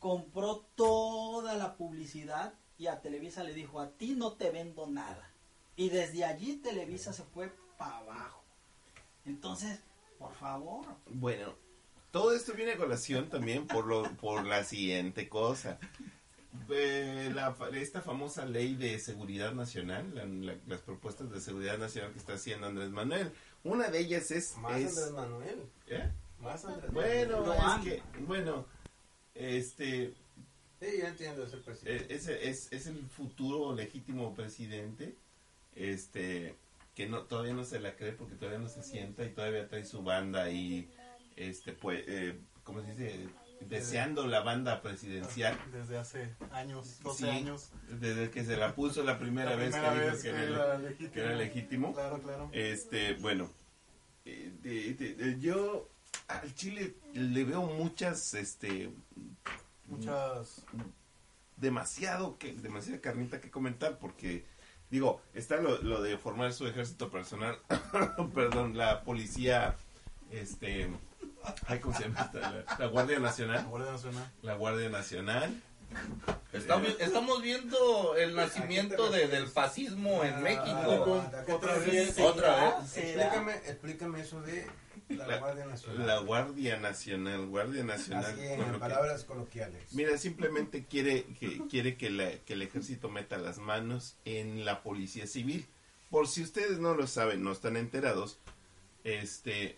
[0.00, 5.30] compró toda la publicidad y a Televisa le dijo, a ti no te vendo nada.
[5.76, 8.42] Y desde allí Televisa se fue para abajo.
[9.26, 9.80] Entonces,
[10.18, 10.86] por favor.
[11.06, 11.54] Bueno,
[12.10, 15.78] todo esto viene a colación también por lo por la siguiente cosa.
[16.70, 22.12] Eh, la esta famosa ley de seguridad nacional, la- la- las propuestas de seguridad nacional
[22.12, 23.30] que está haciendo Andrés Manuel.
[23.62, 24.56] Una de ellas es...
[24.56, 25.62] Más es- Andrés Manuel.
[25.88, 26.10] ¿eh?
[26.40, 28.64] Más Andrés Bueno, Lo es que, bueno,
[29.34, 30.14] este,
[30.80, 32.04] Sí, yo entiendo ese presidente.
[32.04, 35.14] eh, es, es, es el futuro legítimo presidente,
[35.76, 36.54] este,
[36.94, 39.84] que no todavía no se la cree porque todavía no se sienta y todavía trae
[39.84, 40.90] su banda ahí,
[41.36, 43.28] este, pues, eh, ¿cómo se dice?
[43.68, 47.28] Deseando la banda presidencial Desde hace años, 12 Sí.
[47.30, 47.68] años.
[48.00, 50.36] desde que se la puso la primera La vez primera que dijo vez que, que
[50.36, 51.12] era, era legítimo.
[51.12, 51.92] que era legítimo.
[51.92, 52.50] Claro, claro.
[52.54, 53.50] Este, bueno,
[54.24, 55.90] eh, de- de- de- yo
[56.28, 58.88] al Chile le veo muchas, este,
[59.90, 60.64] Muchas
[61.56, 64.44] demasiado que demasiada carnita que comentar porque
[64.90, 67.58] digo está lo, lo de formar su ejército personal
[68.34, 69.76] perdón la policía
[70.30, 70.90] este
[71.66, 72.40] ay cómo se llama esta?
[72.40, 74.32] la, la guardia la nacional Guardia Nacional.
[74.42, 81.20] la guardia nacional Vi- estamos viendo el nacimiento de- del fascismo en Ah, México.
[81.20, 82.18] ¿a qué te Otra vez.
[82.18, 82.90] Otra vez.
[82.90, 83.24] ¿Será?
[83.24, 84.66] Explícame, explícame eso de
[85.08, 86.06] la, La- Guardia Nacional.
[86.06, 89.92] la guardia nacional guardia nacional Así en palabras coloquiales.
[89.92, 94.82] Mira, simplemente quiere que quiere que, la- que el ejército meta las manos en la
[94.82, 95.66] policía civil.
[96.10, 98.38] Por si ustedes no lo saben, no están enterados,
[99.04, 99.76] este,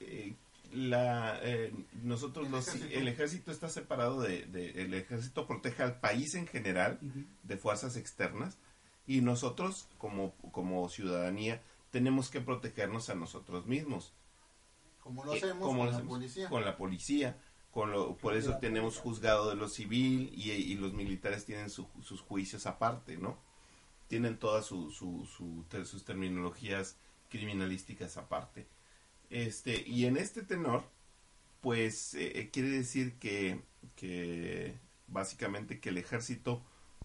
[0.00, 0.34] eh,
[0.72, 2.98] la, eh, nosotros El los, ejército.
[2.98, 6.98] el ejército está separado de, de- el ejército protege al país en general
[7.42, 8.58] de fuerzas externas
[9.06, 11.60] y nosotros como como ciudadanía
[11.90, 14.12] tenemos que protegernos a nosotros mismos
[15.02, 16.48] Como lo eh, hacemos como con lo la policía.
[16.48, 17.36] con la policía.
[17.70, 21.88] con lo, por eso tenemos juzgado de lo civil y, y los militares tienen su-
[22.02, 23.36] sus juicios aparte, ¿no?
[24.08, 25.26] Tienen todas su, su,
[25.84, 26.96] sus terminologías
[27.30, 28.66] criminalísticas aparte.
[29.32, 30.84] Este, y en este tenor,
[31.62, 33.62] pues eh, eh, quiere decir que,
[33.96, 34.74] que
[35.06, 36.62] básicamente que el ejército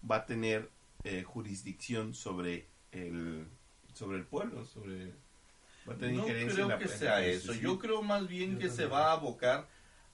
[0.08, 0.68] va a tener
[1.04, 3.46] eh, jurisdicción sobre el
[3.94, 5.06] sobre el pueblo, sobre
[5.88, 7.54] va a tener No creo la- que sea eso.
[7.54, 9.66] Yo creo más bien Yo que se va a abocar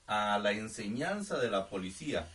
[0.06, 2.28] a la enseñanza de la policía.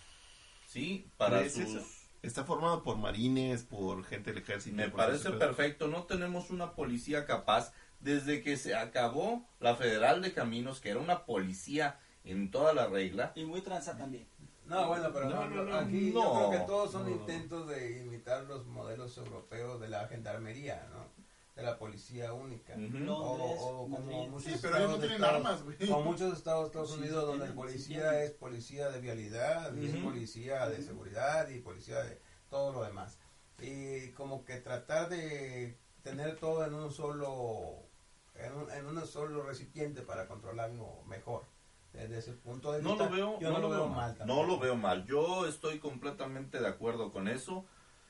[0.67, 1.07] ¿Sí?
[1.17, 1.63] Para ¿Crees sus...
[1.63, 1.87] eso?
[2.21, 4.75] Está formado por marines, por gente del ejército.
[4.75, 5.87] Me parece perfecto.
[5.87, 7.71] No tenemos una policía capaz.
[7.99, 12.87] Desde que se acabó la Federal de Caminos, que era una policía en toda la
[12.87, 14.27] regla, Y muy tranza también.
[14.65, 16.21] No, bueno, pero No, no, no, no, aquí no.
[16.23, 17.15] yo creo que todos son No, no.
[17.15, 21.07] intentos de imitar los modelos europeos de la gendarmería, ¿no?
[21.55, 22.73] De la policía única.
[22.75, 25.77] O, Londres, o como muchos Sí, pero ellos no tienen Estados- armas, güey.
[25.89, 29.01] Como muchos estados de Estados Sí, Unidos sí donde el sí policía es policía de
[29.01, 33.17] vialidad, y es policía de seguridad y policía de todo lo demás.
[33.61, 37.88] Y como que tratar de tener todo en un solo
[38.39, 41.43] en un, en un solo recipiente para controlarlo mejor.
[41.93, 44.11] Desde ese punto de no vista, lo veo, yo no lo veo mal.
[44.11, 44.43] No tampoco.
[44.47, 45.05] lo veo mal.
[45.05, 47.65] Yo estoy completamente de acuerdo con eso.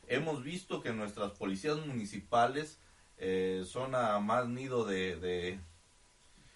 [0.07, 2.80] Hemos visto que nuestras policías municipales
[3.17, 5.59] eh, son a más nido de, de,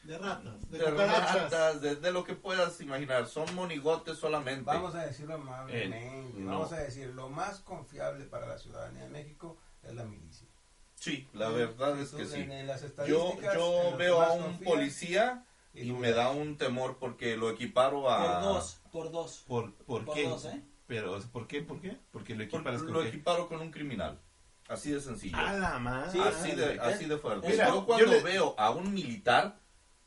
[0.03, 3.27] De ratas, de, de ratas, de, de lo que puedas imaginar.
[3.27, 4.65] Son monigotes solamente.
[4.65, 6.51] Vamos a decirlo amablemente, Eh, no.
[6.51, 10.32] vamos a decir, lo más confiable para la ciudadanía de México es la milicia.
[11.03, 12.47] Sí, la verdad es que sí.
[13.05, 18.39] Yo, yo veo a un policía y me da un temor porque lo equiparo a...
[18.39, 19.43] Por dos, por dos.
[19.45, 20.23] ¿Por, por, Por qué?
[20.29, 20.63] dos, ¿eh?
[20.87, 21.61] Pero, ¿por qué?
[21.61, 21.97] ¿Por qué?
[22.11, 23.09] Porque lo por- equiparas con lo qué?
[23.09, 24.17] equiparo con un criminal.
[24.69, 25.35] Así de sencillo.
[25.35, 26.11] ¡A la madre!
[26.13, 27.49] Sí, así, de, es- así de fuerte.
[27.49, 29.59] Mira, yo cuando yo le- veo a un militar,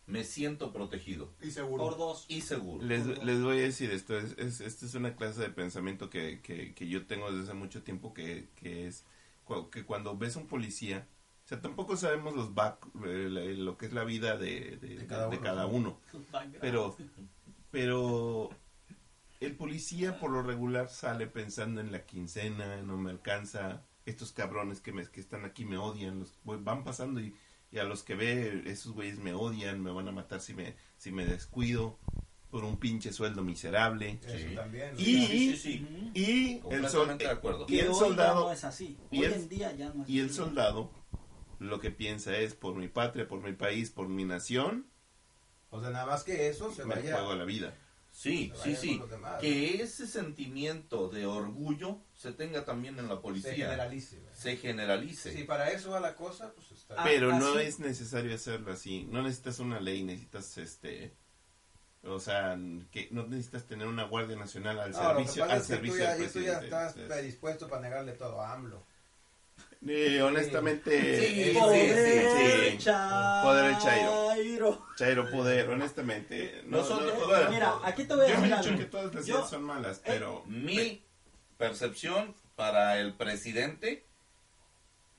[0.07, 1.85] me siento protegido Y seguro.
[1.85, 2.25] Por dos.
[2.29, 2.83] y seguro.
[2.83, 6.41] Les, les voy a decir esto, es, es, esta es una clase de pensamiento que,
[6.41, 9.05] que, que yo tengo desde hace mucho tiempo que, que es
[9.71, 11.07] que cuando ves a un policía,
[11.45, 15.07] o sea, tampoco sabemos los back, eh, lo que es la vida de, de- De
[15.07, 15.41] cada de uno.
[15.45, 16.01] cada uno,
[16.61, 16.97] pero,
[17.71, 18.51] pero
[19.41, 24.81] el policía por lo regular sale pensando en la quincena, no me alcanza, estos cabrones
[24.81, 27.35] que, me, que están aquí me odian, los van pasando y,
[27.71, 30.77] y a los que ve, esos güeyes me odian, me van a matar si me,
[30.97, 31.99] si me descuido
[32.57, 34.19] por un pinche sueldo miserable.
[34.27, 34.55] Eso Sí.
[34.55, 34.95] también.
[34.97, 36.11] Y, Sí, sí, sí.
[36.15, 37.67] y el, sol- Completamente de acuerdo.
[37.69, 38.97] y el ya soldado no es así.
[39.11, 40.35] y Hoy el- en día ya no es y el así.
[40.37, 40.91] soldado
[41.59, 44.87] lo que piensa es por mi patria, por mi país, por mi nación,
[45.69, 47.13] O sea, nada más que eso se me vaya.
[47.15, 47.75] juego la vida.
[48.11, 49.03] Sí, Se sí, sí.
[49.43, 53.53] Que ese sentimiento de orgullo se tenga también en la se policía.
[53.53, 54.17] generalice.
[54.21, 54.33] ¿verdad?
[54.39, 55.33] Se generalice.
[55.35, 57.67] Si para eso va la cosa, pues está Pero no así.
[57.67, 59.05] es necesario hacerlo así.
[59.11, 61.15] No necesitas una ley, necesitas este
[62.09, 62.57] o sea,
[62.93, 65.67] que no necesitas tener una guardia nacional al No, lo que servicio pasa al es
[65.67, 68.83] que tú servicio ya, del tú ya estás predispuesto para negarle todo a AMLO.
[69.89, 72.79] eh, honestamente, Sí, eh, sí, Poder, sí.
[72.79, 73.43] Chairo.
[73.43, 74.87] Poder el Chairo.
[74.97, 76.63] Chairo poder, honestamente.
[76.67, 78.79] No, Nosotros- no, bueno, Mira, aquí te voy a yo no he decir dicho algo.
[78.79, 81.05] que todas las Yo- ideas son malas, pero Mi
[81.59, 84.05] percepción para el presidente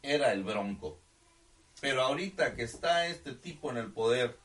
[0.01, 0.99] era el bronco.
[1.79, 4.37] Pero ahorita que está este tipo en el poder,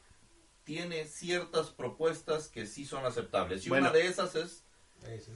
[0.64, 3.66] tiene ciertas propuestas que sí son aceptables.
[3.66, 3.90] Y Bueno.
[3.90, 4.64] una de esas es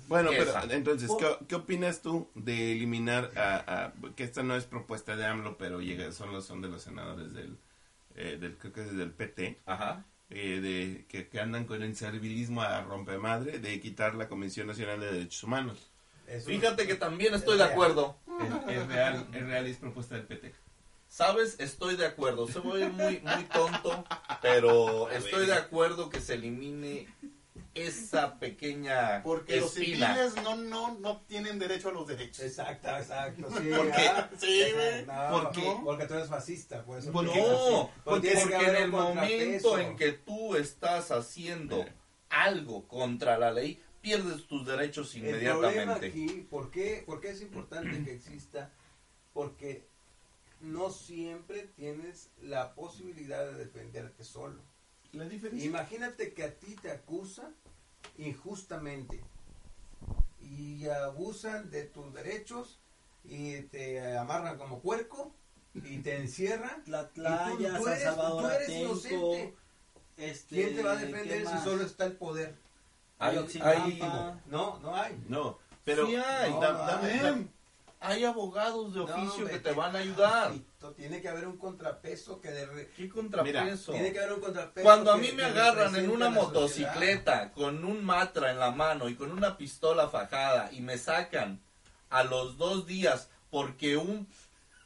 [0.07, 0.62] Bueno, pero Esa.
[0.72, 5.27] entonces, ¿qué, qué opinas tú de eliminar a, a- que esta no es propuesta de
[5.27, 7.59] AMLO, pero llega, son los son de los senadores del,
[8.14, 10.05] eh, del creo que es del PT, Ajá.
[10.31, 15.01] eh, de que, que andan con el servilismo a rompemadre de quitar la Comisión Nacional
[15.01, 15.91] de Derechos Humanos.
[16.29, 18.16] eso- Fíjate que también estoy de acuerdo.
[18.68, 20.55] Es, es real, es real y es propuesta del PT.
[21.09, 21.57] ¿Sabes?
[21.61, 22.47] Estoy de acuerdo.
[22.49, 24.05] Se voy muy, muy tonto,
[24.43, 27.09] pero estoy de acuerdo que se elimine
[27.77, 32.41] esa pequeña Porque los civiles no, no, no tienen derecho a los derechos.
[32.41, 33.49] Exacto, exacto.
[33.51, 34.11] Sí, ¿Por qué?
[34.39, 35.07] Sí, güey.
[35.07, 35.77] No, ¿Por qué?
[35.85, 41.85] Porque tú eres fascista, por No, porque, en el momento en que tú estás haciendo
[42.31, 46.07] algo contra la ley, pierdes tus derechos El problema inmediatamente.
[46.07, 48.73] aquí, ¿por qué, por qué es importante que exista?
[49.33, 49.87] Porque
[50.67, 54.61] no siempre tienes la posibilidad de defenderte solo.
[55.12, 55.67] La diferencia.
[55.69, 57.55] Imagínate que a ti te acusan
[58.19, 59.23] injustamente
[60.41, 62.81] y abusan de tus derechos
[63.25, 65.33] y te amarran como puerco
[65.75, 66.85] y te encierran.
[66.85, 69.55] Tlatlaya, Y tú- tú eres- tú eres Atenco, inocente.
[70.17, 72.55] este, ¿Quién te va a ¿qué defender si solo está el poder?
[73.19, 74.01] Hay- hay-
[74.47, 75.19] No, no hay.
[75.29, 76.53] No, pero Sí hay.
[76.53, 77.19] da- No, dame, hay.
[77.21, 77.49] dame-
[78.01, 80.53] hay abogados de No, oficio que te van a ayudar.
[80.53, 83.93] Tito, Tiene que haber un contrapeso que de re- ¿Qué contrapeso?
[83.93, 84.85] Tiene que haber un contrapeso.
[84.85, 89.15] Cuando a mí me agarran en una motocicleta con un matra en la mano y
[89.15, 91.61] con una pistola fajada y me sacan
[92.11, 94.27] a los dos días porque un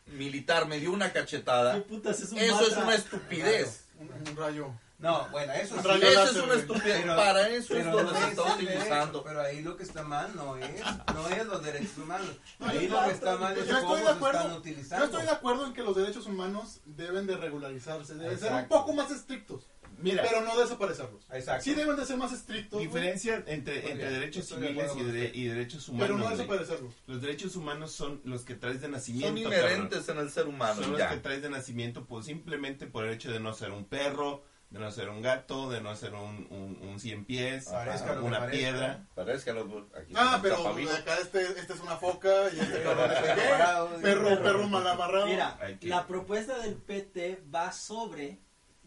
[0.06, 3.84] militar me dio una ¿Qué cachetada, putas es un eso es una estupidez.
[3.98, 4.70] Un, un rayo.
[5.00, 5.88] No, bueno, eso sí.
[6.04, 7.00] es una estupidez.
[7.00, 9.24] Pero- Para eso es donde se es está utilizando.
[9.24, 10.82] pero ahí lo que está mal no es,
[11.14, 12.28] no es los derechos humanos.
[12.58, 14.48] No, Ahí lo que está mal yo es estoy cómo de se están acuerdo.
[14.50, 15.04] Yo utilizando.
[15.06, 18.92] estoy de acuerdo en que los derechos humanos deben de regularizarse, deben ser un poco
[18.92, 19.66] más estrictos,
[19.98, 21.24] Mira, pero no desaparecerlos.
[21.32, 21.64] Exacto.
[21.64, 25.00] Sí deben de ser más estrictos, güey, diferencia entre, entre bien, derechos de civiles y,
[25.00, 25.34] usted.
[25.34, 26.06] y derechos humanos.
[26.06, 26.36] pero no güey.
[26.36, 26.94] desaparecerlos.
[27.06, 29.28] Los derechos humanos son los que traes de nacimiento.
[29.42, 29.70] Son cabrón.
[29.70, 30.82] inherentes en el ser humano.
[30.82, 33.84] Son los que traes de nacimiento, pues simplemente por el hecho de no ser un
[33.86, 38.24] perro, de no ser un gato, de no ser un, un, un cien pies, lo
[38.24, 38.50] una parezca.
[38.50, 39.06] piedra.
[39.14, 43.18] Parezcalo, aquí Ah, pero acá este, este es una foca y este cabrón es
[43.96, 44.42] el Perro, perro.
[44.42, 45.26] perro mal amarrado.
[45.26, 48.38] Mira, la propuesta del PT va sobre,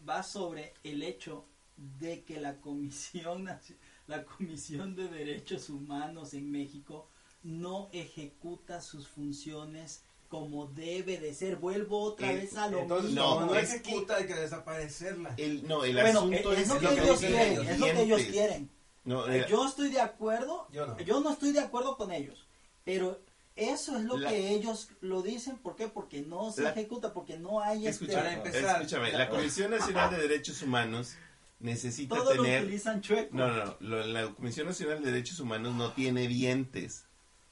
[0.08, 3.76] va sobre el hecho de que la comisión, Naci-
[4.06, 7.08] la comisión de derechos humanos en México
[7.42, 11.56] no ejecuta sus funciones como debe de ser.
[11.56, 13.40] Vuelvo otra vez a lo Entonces, mismo.
[13.40, 15.34] no, no es ejecuta, hay que desaparecerla.
[15.36, 17.68] El, no, el bueno, asunto es, es, lo es que lo que ellos quieren, ellos,
[17.68, 18.70] es lo que ellos quieren.
[19.04, 20.98] No, Eh, eh, Yo estoy de acuerdo, Yo no.
[21.00, 22.46] yo no estoy de acuerdo con ellos,
[22.84, 23.20] pero
[23.54, 25.88] eso es lo La- que ellos lo dicen, ¿por qué?
[25.88, 29.70] Porque no se La- ejecuta, porque no hay este, para empezar, escúchame, la- la Comisión
[29.70, 31.14] Nacional de Derechos Humanos
[31.60, 32.62] necesita todo lo tener...
[32.62, 33.34] utilizan chueco.
[33.36, 37.04] No, no, no, lo- la Comisión Nacional de Derechos Humanos no tiene dientes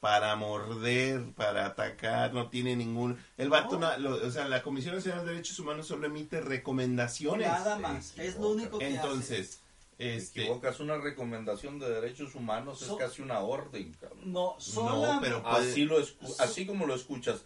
[0.02, 3.16] para morder, para atacar, no tiene ningún...
[3.38, 3.96] El vato, No.
[3.98, 7.46] lo- o sea, la Comisión Nacional de Derechos Humanos solo emite recomendaciones.
[7.46, 8.94] Nada más, es lo único que hace.
[8.96, 9.60] Entonces,
[9.96, 10.40] Te este...
[10.40, 14.32] equivocas, una recomendación de derechos humanos So- es casi una orden, cabrón.
[14.32, 17.44] No, sola- pero- Puede- Así, lo escu- así como lo escuchas.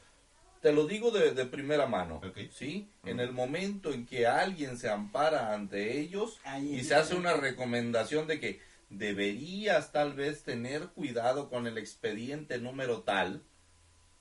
[0.63, 2.39] Te lo digo de, de primera mano, Ok.
[2.51, 2.89] ¿sí?
[3.05, 7.35] En el momento en que alguien se ampara ante ellos Ahí y se hace una
[7.35, 13.43] recomendación de que deberías tal vez tener cuidado con el expediente número tal,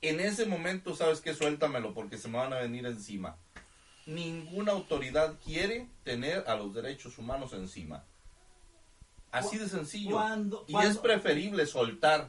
[0.02, 3.36] en ese momento sabes que suéltamelo porque se me van a venir encima.
[4.06, 8.04] Ninguna autoridad quiere tener a los derechos humanos encima.
[9.32, 10.20] Así de sencillo.
[10.68, 12.28] Y es preferible soltar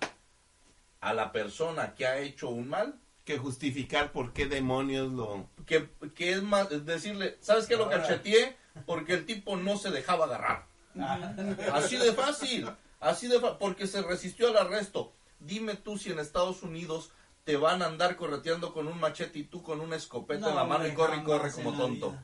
[0.99, 5.49] a la persona que ha hecho un mal que justificar por qué demonios lo...
[5.65, 8.55] que, que es más es decirle, ¿sabes qué lo cacheteé?
[8.85, 10.65] Porque el tipo no se dejaba agarrar.
[11.73, 12.69] Así de fácil,
[12.99, 15.13] así de fa- porque se resistió al arresto.
[15.39, 17.11] Dime tú si en Estados Unidos
[17.43, 20.63] te van a andar correteando con un machete y tú con una escopeta en la
[20.63, 22.11] No, mano y corre y corre como tonto.
[22.11, 22.23] vida.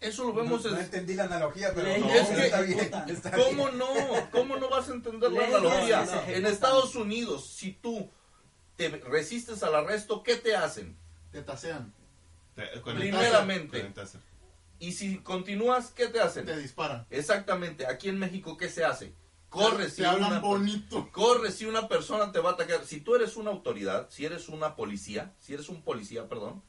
[0.00, 0.84] Eso lo vemos no en...
[0.84, 2.90] entendí la analogía, pero no, es que- está bien.
[3.08, 3.78] está ¿Cómo bien.
[3.78, 3.86] no?
[4.30, 6.06] ¿Cómo no vas a entender la analogía?
[6.28, 6.44] En.
[6.46, 8.10] Estados Unidos, si tú
[8.76, 10.96] te resistes al arresto, ¿qué te hacen?
[11.32, 11.94] Te tasean,
[12.54, 13.90] te- con el Primeramente.
[14.78, 16.44] Y si continúas, ¿qué te hacen?
[16.46, 17.06] te disparan.
[17.10, 19.14] Exactamente, aquí en México, ¿qué se hace?
[19.48, 21.08] Corre Te si hablan una, bonito.
[21.12, 22.84] corre si una persona te va a atacar.
[22.84, 26.62] Si tú eres una autoridad, si eres una policía, si eres un policía, perdón,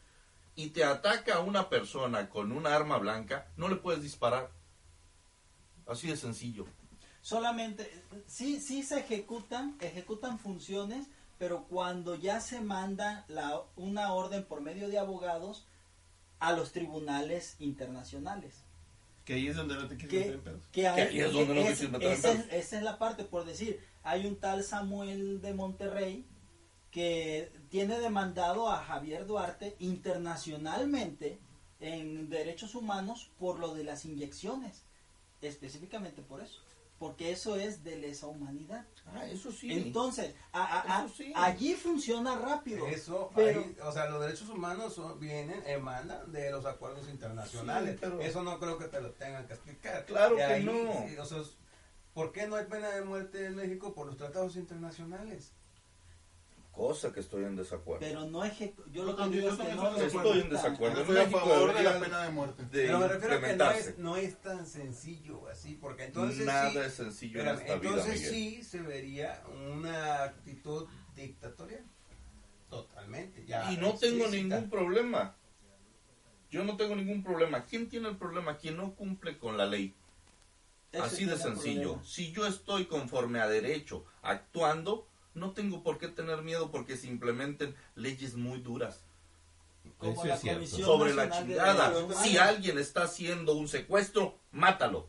[0.56, 4.52] y te ataca a una persona con una arma blanca, no le puedes disparar.
[5.88, 6.66] Así de sencillo.
[7.22, 7.92] Solamente,
[8.28, 11.08] sí, sí se ejecutan, ejecutan funciones,
[11.40, 15.66] pero cuando ya se manda la, una orden por medio de abogados
[16.40, 18.64] a los tribunales internacionales.
[19.24, 20.68] Que ahí es donde no te quieres que, meter en pedos.
[20.72, 22.54] que hay- ahí es donde no te es- quieres meter en esa, es, pedos.
[22.54, 26.26] esa es la parte, por decir, hay un tal Samuel de Monterrey
[26.92, 31.40] que tiene demandado a Javier Duarte internacionalmente
[31.80, 34.84] en derechos humanos por lo de las inyecciones,
[35.42, 36.62] específicamente por eso,
[36.98, 38.86] porque eso es de lesa humanidad.
[39.06, 39.72] Ah, eso sí.
[39.72, 41.34] Entonces, a- a- a- Eso sí.
[41.36, 42.88] allí funciona rápido.
[42.88, 47.94] Eso, pero ahí, o sea, los derechos humanos son- vienen, emanan de los acuerdos internacionales.
[47.94, 50.06] Sí, pero- Eso no creo que te lo tengan que explicar.
[50.06, 51.06] Claro que ahí, no.
[51.08, 51.40] sí, o sea,
[52.14, 53.94] ¿Por qué no hay pena de muerte en México?
[53.94, 55.52] Por los tratados internacionales.
[56.76, 58.02] Cosa que estoy en desacuerdo.
[58.06, 61.02] pero no ejecu- yo lo que también- digo yo es que no estoy en desacuerdo.
[61.02, 62.64] Estoy a favor de la pena de muerte.
[62.64, 66.46] de Pero me refiero a que no es, no es tan sencillo así, porque entonces
[66.46, 69.42] Nada sí, es sencillo en esta vida, entonces sí se vería
[69.74, 71.86] una actitud dictatorial.
[72.70, 73.46] Totalmente.
[73.46, 75.36] Ya y no tengo ningún problema.
[76.50, 77.64] Yo no tengo ningún problema.
[77.66, 78.58] ¿Quién tiene el problema?
[78.58, 79.94] Quien no cumple con la ley.
[80.92, 81.82] Ese Así de sencillo.
[81.94, 82.04] problema.
[82.04, 87.08] Si yo estoy conforme a derecho actuando, no tengo por qué tener miedo porque se
[87.08, 89.02] implementen leyes muy duras
[90.00, 90.60] Como Eso la es cierto.
[90.62, 91.90] Comisión sobre la Nacional de chingada.
[91.92, 92.50] Derechos Si Humanos.
[92.50, 95.08] alguien está haciendo un secuestro, mátalo.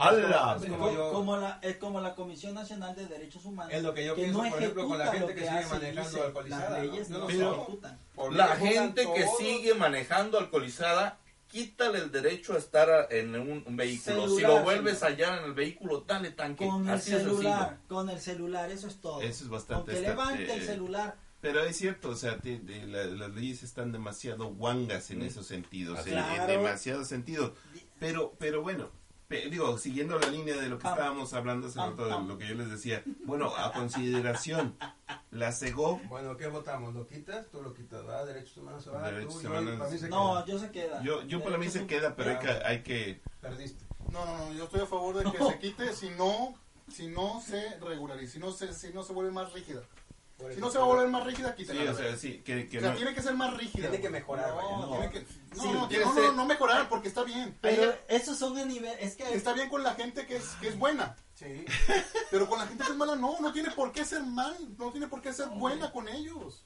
[0.00, 0.56] ¡Hala!
[0.60, 3.72] Es como, como yo- como la, es como la Comisión Nacional de Derechos Humanos.
[3.72, 5.66] Es lo que yo que pienso, no por ejemplo, con la gente lo que sigue
[5.66, 6.84] manejando alcoholizada, Las ¿no?
[6.92, 7.78] leyes no, No.
[8.14, 9.36] Por La gente que todo.
[9.38, 14.28] sigue manejando alcoholizada, quítale el derecho a estar a- en un, un vehículo.
[14.28, 15.12] si Celular, lo vuelves a señor.
[15.28, 16.66] hallar en el vehículo, dale tanque.
[16.66, 19.20] Con el Así de celular, con el celular, eso es todo.
[19.22, 23.04] Eso es bastante Aunque levante el eh, celular, Pero es cierto, o sea, te- la-
[23.06, 27.54] las leyes están demasiado guangas en esos sentidos, en, en demasiado sentido.
[28.00, 28.90] Pero, pero bueno,
[29.28, 30.94] digo, siguiendo la línea de lo que Pam.
[30.94, 32.28] estábamos hablando hace Pam, rato, de pam.
[32.28, 34.74] lo que yo les decía, bueno, a consideración,
[35.30, 36.94] la CEGO, Bueno, ¿qué votamos?
[36.94, 37.46] ¿Lo quitas?
[37.50, 38.26] Tú lo quitas, ¿verdad?
[38.26, 39.10] Derechos humanos se va.
[39.10, 40.46] Derechos Tú, yo, humanos- para mí se no, queda.
[40.46, 41.02] yo se queda.
[41.02, 43.84] yo, yo para mí se queda, pero hay que, Ah, hay que Perdiste.
[44.10, 46.54] No, no, no, yo estoy a favor de que se quite si no,
[46.90, 49.82] si no se regulariza, si no se, si no se vuelve más rígida.
[50.38, 51.90] Por Si no se va a volver más rígida, sí, quítala.
[51.90, 53.88] o sea, sí, que, que O sea, no- tiene que ser más rígida.
[53.90, 54.20] Tiene que güey.
[54.20, 54.96] mejorar, vaya, No, ¿no?
[54.98, 55.20] tiene que,
[55.56, 57.58] no, Sí, no, no, no, mejorar porque está bien.
[57.60, 60.68] Pero esos son a nivel, es que está bien con la gente que es, que
[60.68, 61.16] es buena.
[61.34, 61.64] Sí.
[62.30, 64.90] Pero con la gente que es mala, no, no tiene por qué ser mal, no
[64.92, 66.64] tiene por qué ser buena con ellos.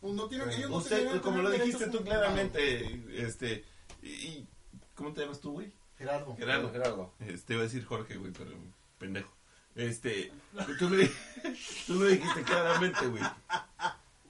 [0.00, 3.64] Pues No tienen, ellos no usted, tienen como lo dijiste tú claramente, este,
[4.02, 4.48] y, y-
[4.94, 5.72] ¿cómo te llamas tú, güey?
[5.96, 6.36] Gerardo.
[6.36, 6.70] Gerardo.
[6.72, 7.14] Gerardo.
[7.20, 8.50] Este, iba a decir Jorge, güey, pero
[8.98, 9.32] pendejo.
[9.76, 10.32] Este,
[10.78, 11.06] tú lo,
[11.86, 13.22] tú lo dijiste claramente, güey.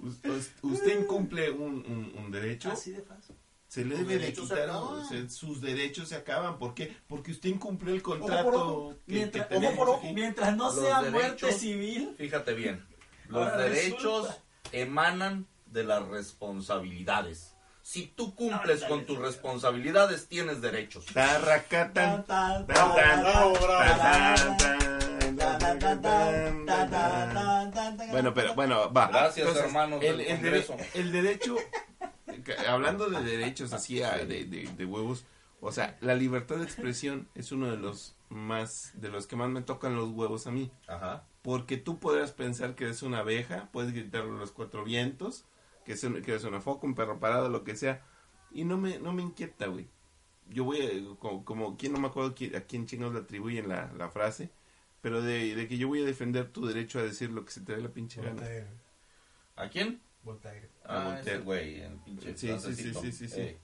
[0.01, 3.35] Us- us- Usted incumple un, un, un derecho, así de fácil.
[3.69, 4.99] se le debe de derechos se quitar, acaban.
[4.99, 6.59] o sea, sus derechos se acaban.
[6.59, 6.95] ¿Por qué?
[7.09, 8.95] Porque usted incumplió el contrato ojo.
[9.07, 10.13] que, Mientras, que ojo tenemos por ojo, aquí.
[10.15, 12.85] mientras no Los sea derechos- muerte civil, Fíjate bien.
[13.29, 14.43] Los Ahora derechos resulta.
[14.73, 17.53] emanan de las responsabilidades.
[17.83, 21.07] Si tú cumples con tus responsabilidades, tienes derechos.
[21.07, 24.79] Tarracatan, Tan, tan, tan,
[28.11, 29.09] Bueno, pero bueno, va.
[29.09, 30.75] Gracias, hermanos el, del el Congreso.
[30.75, 31.57] dere- el derecho,
[32.69, 35.25] hablando de derechos así a- de, de- de huevos,
[35.61, 39.49] o sea, la libertad de expresión es uno de los más, de los que más
[39.51, 40.71] me tocan los huevos a mí.
[40.87, 41.25] Ajá.
[41.43, 45.45] Porque tú podrás pensar que eres una abeja, puedes gritarle a los cuatro vientos,
[45.85, 48.03] que, es un- que eres una foca, un perro parado, lo que sea,
[48.51, 49.89] y no me, no me inquieta, güey.
[50.49, 53.93] Yo voy, a- como, como quién no me acuerdo a quién chingados le atribuyen la,
[53.97, 54.51] la frase,
[55.07, 57.61] pero de, de que yo voy a defender tu derecho a decir lo que se
[57.61, 58.43] te dé la pinche gana.
[59.55, 60.01] ¿A quién?
[60.25, 60.69] Voltaire.
[60.85, 61.31] A Ah, Voltaire.
[61.37, 63.57] ese güey, el pinche Sí, sí, sí, sí, sí.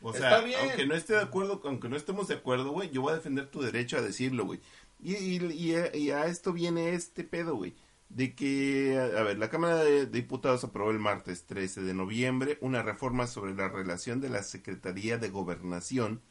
[0.00, 0.58] O Está sea, bien.
[0.62, 3.48] aunque no esté de acuerdo, aunque no estemos de acuerdo, güey, yo voy a defender
[3.50, 4.60] tu derecho a decirlo, güey.
[4.98, 7.74] Y, y, y a, y a esto viene este pedo, güey.
[8.08, 12.56] De que, a a ver, la Cámara de Diputados aprobó el martes 13 de noviembre
[12.62, 16.22] una reforma sobre la relación de la Secretaría de Gobernación,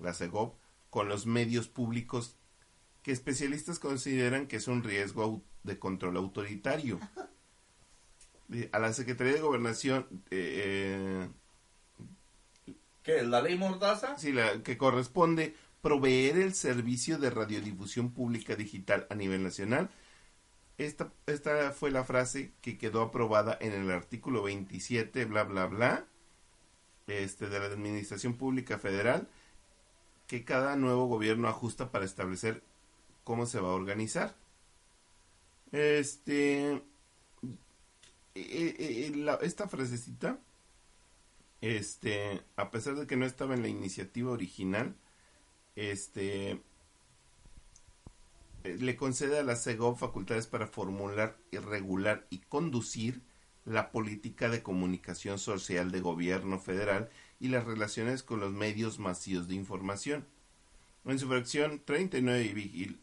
[0.00, 0.54] la SEGOV,
[0.90, 2.34] con los medios públicos
[3.02, 7.00] que especialistas consideran que es un riesgo de control autoritario.
[8.72, 11.28] A la Secretaría de Gobernación, eh,
[12.66, 12.72] eh,
[13.02, 13.22] ¿Qué?
[13.22, 14.18] ¿La ley Mordaza?
[14.18, 19.90] Sí, la que corresponde proveer el servicio de radiodifusión pública digital a nivel nacional.
[20.76, 26.06] Esta, esta fue la frase que quedó aprobada en el artículo 27, bla, bla, bla,
[27.06, 29.28] este, de la Administración Pública Federal,
[30.26, 32.62] que cada nuevo gobierno ajusta para establecer
[33.24, 34.36] cómo se va a organizar.
[35.72, 36.80] Este, eh,
[38.34, 38.76] eh,
[39.14, 40.38] eh, esta frasecita
[41.60, 44.94] este, a pesar de que no estaba en la iniciativa original,
[45.76, 46.60] este,
[48.64, 53.20] le concede a la CEGOV facultades para formular, regular y conducir
[53.66, 57.10] la política de comunicación social de gobierno federal
[57.40, 60.26] y las relaciones con los medios masivos de información.
[61.04, 62.96] En su fracción 39 y,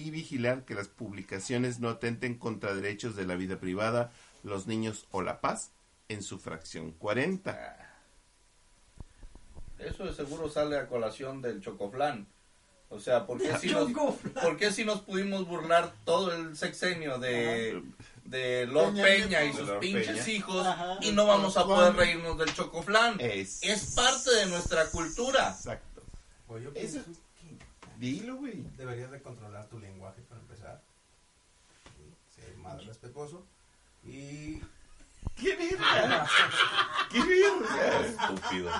[0.00, 5.06] y vigilar que las publicaciones no atenten contra derechos de la vida privada, los niños
[5.10, 5.70] o la paz,
[6.08, 7.80] en su fracción 40.
[9.78, 12.26] Eso de seguro sale a colación del chocoflán.
[12.90, 14.34] O sea, ¿por qué si nos, Chocoflán.
[14.44, 17.82] por qué si nos pudimos burlar todo el sexenio de,
[18.24, 20.28] de Lord Peña Peña y sus pinches Peña.
[20.30, 20.98] hijos Ajá.
[21.02, 23.16] y no vamos a poder reírnos del chocoflán?
[23.20, 25.48] Es, Es parte de nuestra cultura.
[25.50, 26.02] Exacto.
[26.46, 27.00] Pues Eso-
[28.76, 30.82] Deberías de controlar tu lenguaje para empezar.
[32.34, 33.46] Ser más respetuoso.
[34.04, 34.60] Y
[35.36, 36.26] ¡Qué verga!
[37.10, 38.06] ¡Qué verga!
[38.06, 38.70] Estúpido.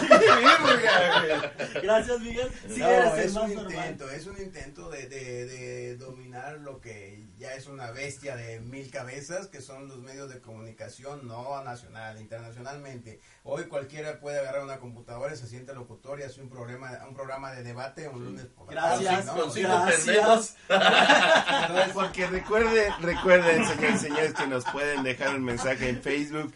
[0.00, 1.82] ¡Qué verga, güey!
[1.82, 2.50] Gracias, Miguel.
[2.68, 3.72] Sí, no, es un normal.
[3.72, 8.60] intento, es un intento de, de, de dominar lo que ya es una bestia de
[8.60, 13.20] mil cabezas, que son los medios de comunicación, no nacional, internacionalmente.
[13.42, 17.14] Hoy cualquiera puede agarrar una computadora y se siente locutor y hace un programa, un
[17.14, 19.42] programa de debate un lunes por la tarde, Gracias, ¿no?
[19.42, 20.16] Con cinco gracias.
[20.16, 20.56] Entonces,
[21.94, 26.52] Porque recuerden, recuerden, señores y señores, que nos pueden dejar un mensaje en Facebook,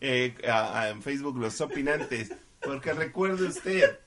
[0.00, 2.32] eh, a- a- en Facebook Los Opinantes.
[2.62, 3.98] Porque recuerde usted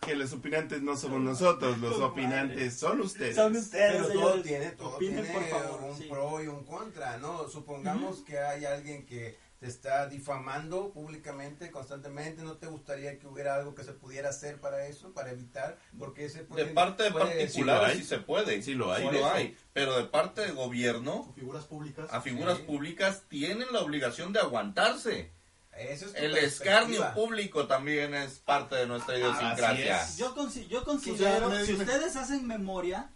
[0.00, 3.34] que los opinantes no somos nosotros, los opinantes son ustedes.
[3.36, 6.04] Son ustedes, Pero todo tiene, todo Opinen, tiene por favor, un sí.
[6.08, 7.48] pro y un contra, ¿no?
[7.48, 13.56] Supongamos que hay alguien que te está difamando públicamente, constantemente, ¿no te gustaría que hubiera
[13.56, 15.76] algo que se pudiera hacer para eso, para evitar?
[15.98, 17.98] Porque ese De puede- parte de particulares hay.
[17.98, 18.62] sí se puede.
[18.62, 19.02] Sí lo hay.
[19.08, 19.56] Sí lo hay.
[19.72, 22.08] Pero de parte de gobierno, Figuras públicas.
[22.12, 22.62] a figuras Sí.
[22.64, 25.32] públicas tienen la obligación de aguantarse.
[25.76, 30.06] Eso es El escarnio público también es parte de nuestra idiosincrasia.
[30.16, 33.10] Yo, consi- yo considero, si ustedes hacen memoria,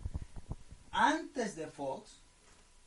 [0.90, 2.20] antes de Fox,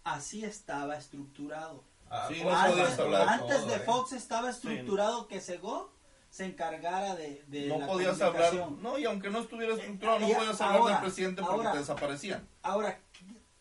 [0.04, 1.84] así estaba estructurado.
[2.10, 3.80] Ah, Sí, no Antes, hablar antes todo, de ¿eh?
[3.80, 5.90] Fox estaba estructurado que Segov
[6.30, 10.28] se encargara de, de No la podías hablar, no, y aunque no estuviera estructurado, no
[10.28, 11.72] Eh, podías hablar ahora, del presidente porque ahora.
[11.72, 12.48] te desaparecían.
[12.62, 13.00] Ahora,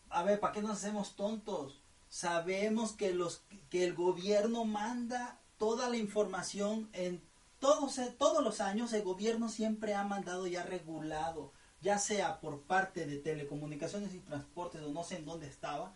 [0.09, 1.81] a ver, ¿para qué nos hacemos tontos?
[2.09, 7.21] Sabemos que los que el gobierno manda toda la información en
[7.59, 12.61] todos todos los años el gobierno siempre ha mandado y ha regulado, ya sea por
[12.61, 15.93] parte de telecomunicaciones y transportes o no sé en dónde estaba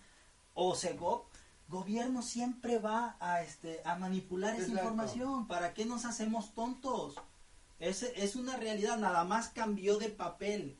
[0.54, 1.24] o Segov,
[1.70, 7.16] gobierno siempre va a este a manipular esa información, ¿para qué nos hacemos tontos?
[7.80, 10.78] Es, es una realidad, nada más cambió de papel.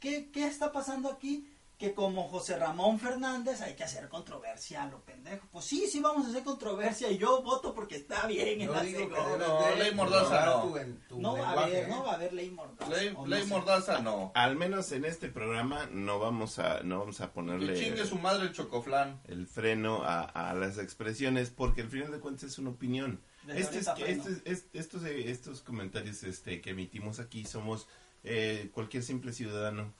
[0.00, 1.48] ¿Qué, ¿Qué está pasando aquí?
[1.80, 5.48] Que como José Ramón Fernández hay que hacer controversia, lo pendejo.
[5.50, 8.82] Pues sí, sí vamos a hacer controversia y yo voto porque está bien en la
[8.82, 10.62] digo que debes No, de ley mordaza no.
[10.64, 11.88] tu- en tu No va a haber, ¿eh?
[11.88, 12.90] no va a haber ley mordaza.
[12.90, 13.44] Ley, no sé.
[13.46, 14.30] mordaza no.
[14.34, 18.16] Al menos en este programa no vamos a no vamos a Que ponerle chingue su
[18.18, 19.18] madre el chocoflán.
[19.26, 23.22] el freno a, a las expresiones porque al final de cuentas es una opinión.
[23.48, 27.88] Este es- este es- estos, eh, estos comentarios este, que emitimos aquí somos
[28.22, 29.94] eh, cualquier simple ciudadano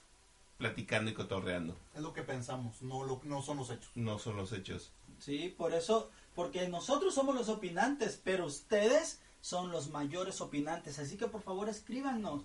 [0.61, 1.75] platicando y cotorreando.
[1.95, 3.89] Es lo que pensamos, no, lo, no son los hechos.
[3.95, 4.91] No son los hechos.
[5.19, 10.99] Sí, por eso, porque nosotros somos los opinantes, pero ustedes son los mayores opinantes.
[10.99, 12.43] Así que por favor escríbanos.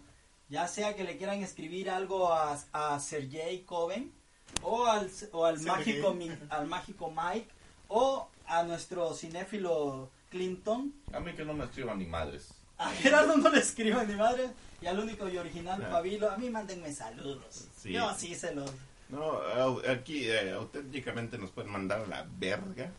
[0.49, 4.13] Ya sea que le quieran escribir algo a, a Sergey Coven
[4.63, 6.01] o al, o al Sergey.
[6.01, 7.49] mágico Mi- al mágico Mike
[7.89, 10.95] o a nuestro cinéfilo Clinton.
[11.13, 12.49] A mí que no me escriban ni madres.
[12.79, 14.51] A Gerardo no le escriban ni madre.
[14.83, 15.89] Y al único y original Ah.
[15.91, 17.67] Fabilo, a mí mándenme saludos.
[17.77, 17.93] Sí.
[17.93, 18.71] Yo sí se los...
[19.09, 19.39] No,
[19.89, 22.91] aquí eh, auténticamente nos pueden mandar a la verga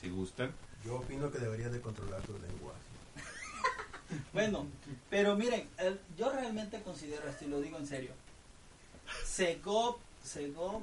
[0.00, 0.52] si gustan.
[0.84, 2.80] Yo opino que deberías de controlar tu lenguaje.
[4.32, 4.66] Bueno,
[5.10, 8.12] pero miren, el- yo realmente considero esto y lo digo en serio.
[9.24, 10.82] Segov, Segov,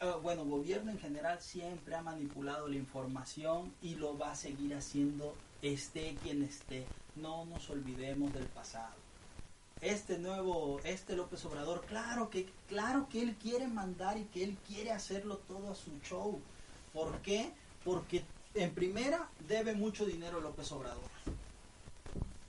[0.00, 4.74] eh, bueno, gobierno en general siempre ha manipulado la información y lo va a seguir
[4.74, 6.84] haciendo esté quien esté.
[7.16, 8.94] No nos olvidemos del pasado.
[9.80, 14.56] Este nuevo, este López Obrador, claro que, claro que él quiere mandar y que él
[14.66, 16.40] quiere hacerlo todo a su show.
[16.92, 17.52] ¿Por qué?
[17.84, 21.10] Porque en primera debe mucho dinero López Obrador.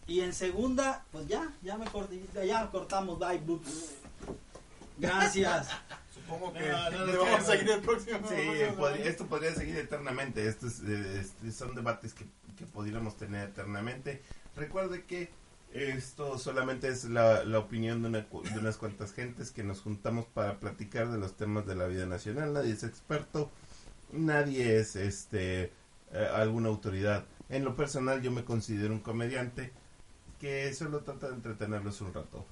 [0.07, 3.41] Y en segunda, pues ya, ya me corté, ya cortamos, bye.
[4.97, 5.67] Gracias.
[6.13, 8.19] Supongo que No, no, no, le vamos a seguir el próximo.
[8.29, 10.47] Sí, esto podría seguir eternamente.
[10.47, 12.25] Estos eh, son debates que,
[12.57, 14.21] que pudiéramos tener eternamente.
[14.55, 15.29] Recuerde que
[15.73, 20.25] esto solamente es la, la opinión de, una de unas cuantas gentes que nos juntamos
[20.25, 22.53] para platicar de los temas de la vida nacional.
[22.53, 23.51] Nadie es experto,
[24.13, 25.71] nadie es este
[26.13, 27.25] eh, alguna autoridad.
[27.49, 29.73] En lo personal, yo me considero un comediante
[30.39, 32.45] que solo trata de entretenerlos un rato.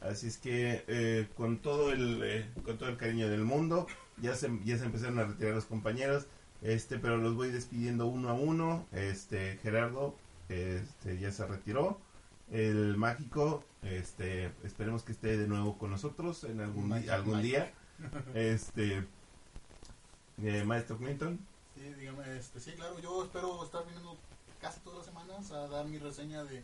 [0.00, 3.86] Así es que eh, con todo el eh, con todo el cariño del mundo
[4.20, 6.26] ya se ya se empezaron a retirar los compañeros
[6.60, 10.14] este pero los voy despidiendo uno a uno este Gerardo
[10.48, 12.00] este ya se retiró.
[12.50, 17.72] El mágico este esperemos que esté de nuevo con nosotros en algún Magic algún día.
[18.34, 19.06] Este
[20.42, 21.38] eh, maestro Clinton.
[21.74, 24.16] Sí, dígame, este, sí, claro, yo espero estar viniendo
[24.60, 26.62] casi todas las semanas a dar mi reseña de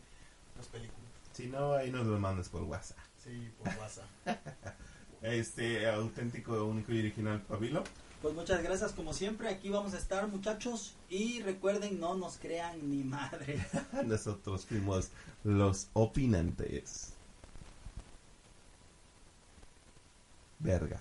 [0.57, 1.11] las películas.
[1.33, 2.99] si no ahí nos lo mandas por WhatsApp.
[3.17, 4.09] Sí, por WhatsApp.
[5.23, 7.85] este auténtico único y original Pabilo
[8.23, 12.91] Pues muchas gracias como siempre, aquí vamos a estar muchachos y recuerden no nos crean
[12.91, 13.67] ni madre.
[14.05, 15.09] nosotros fuimos
[15.43, 17.15] los opinantes
[20.61, 21.01] verga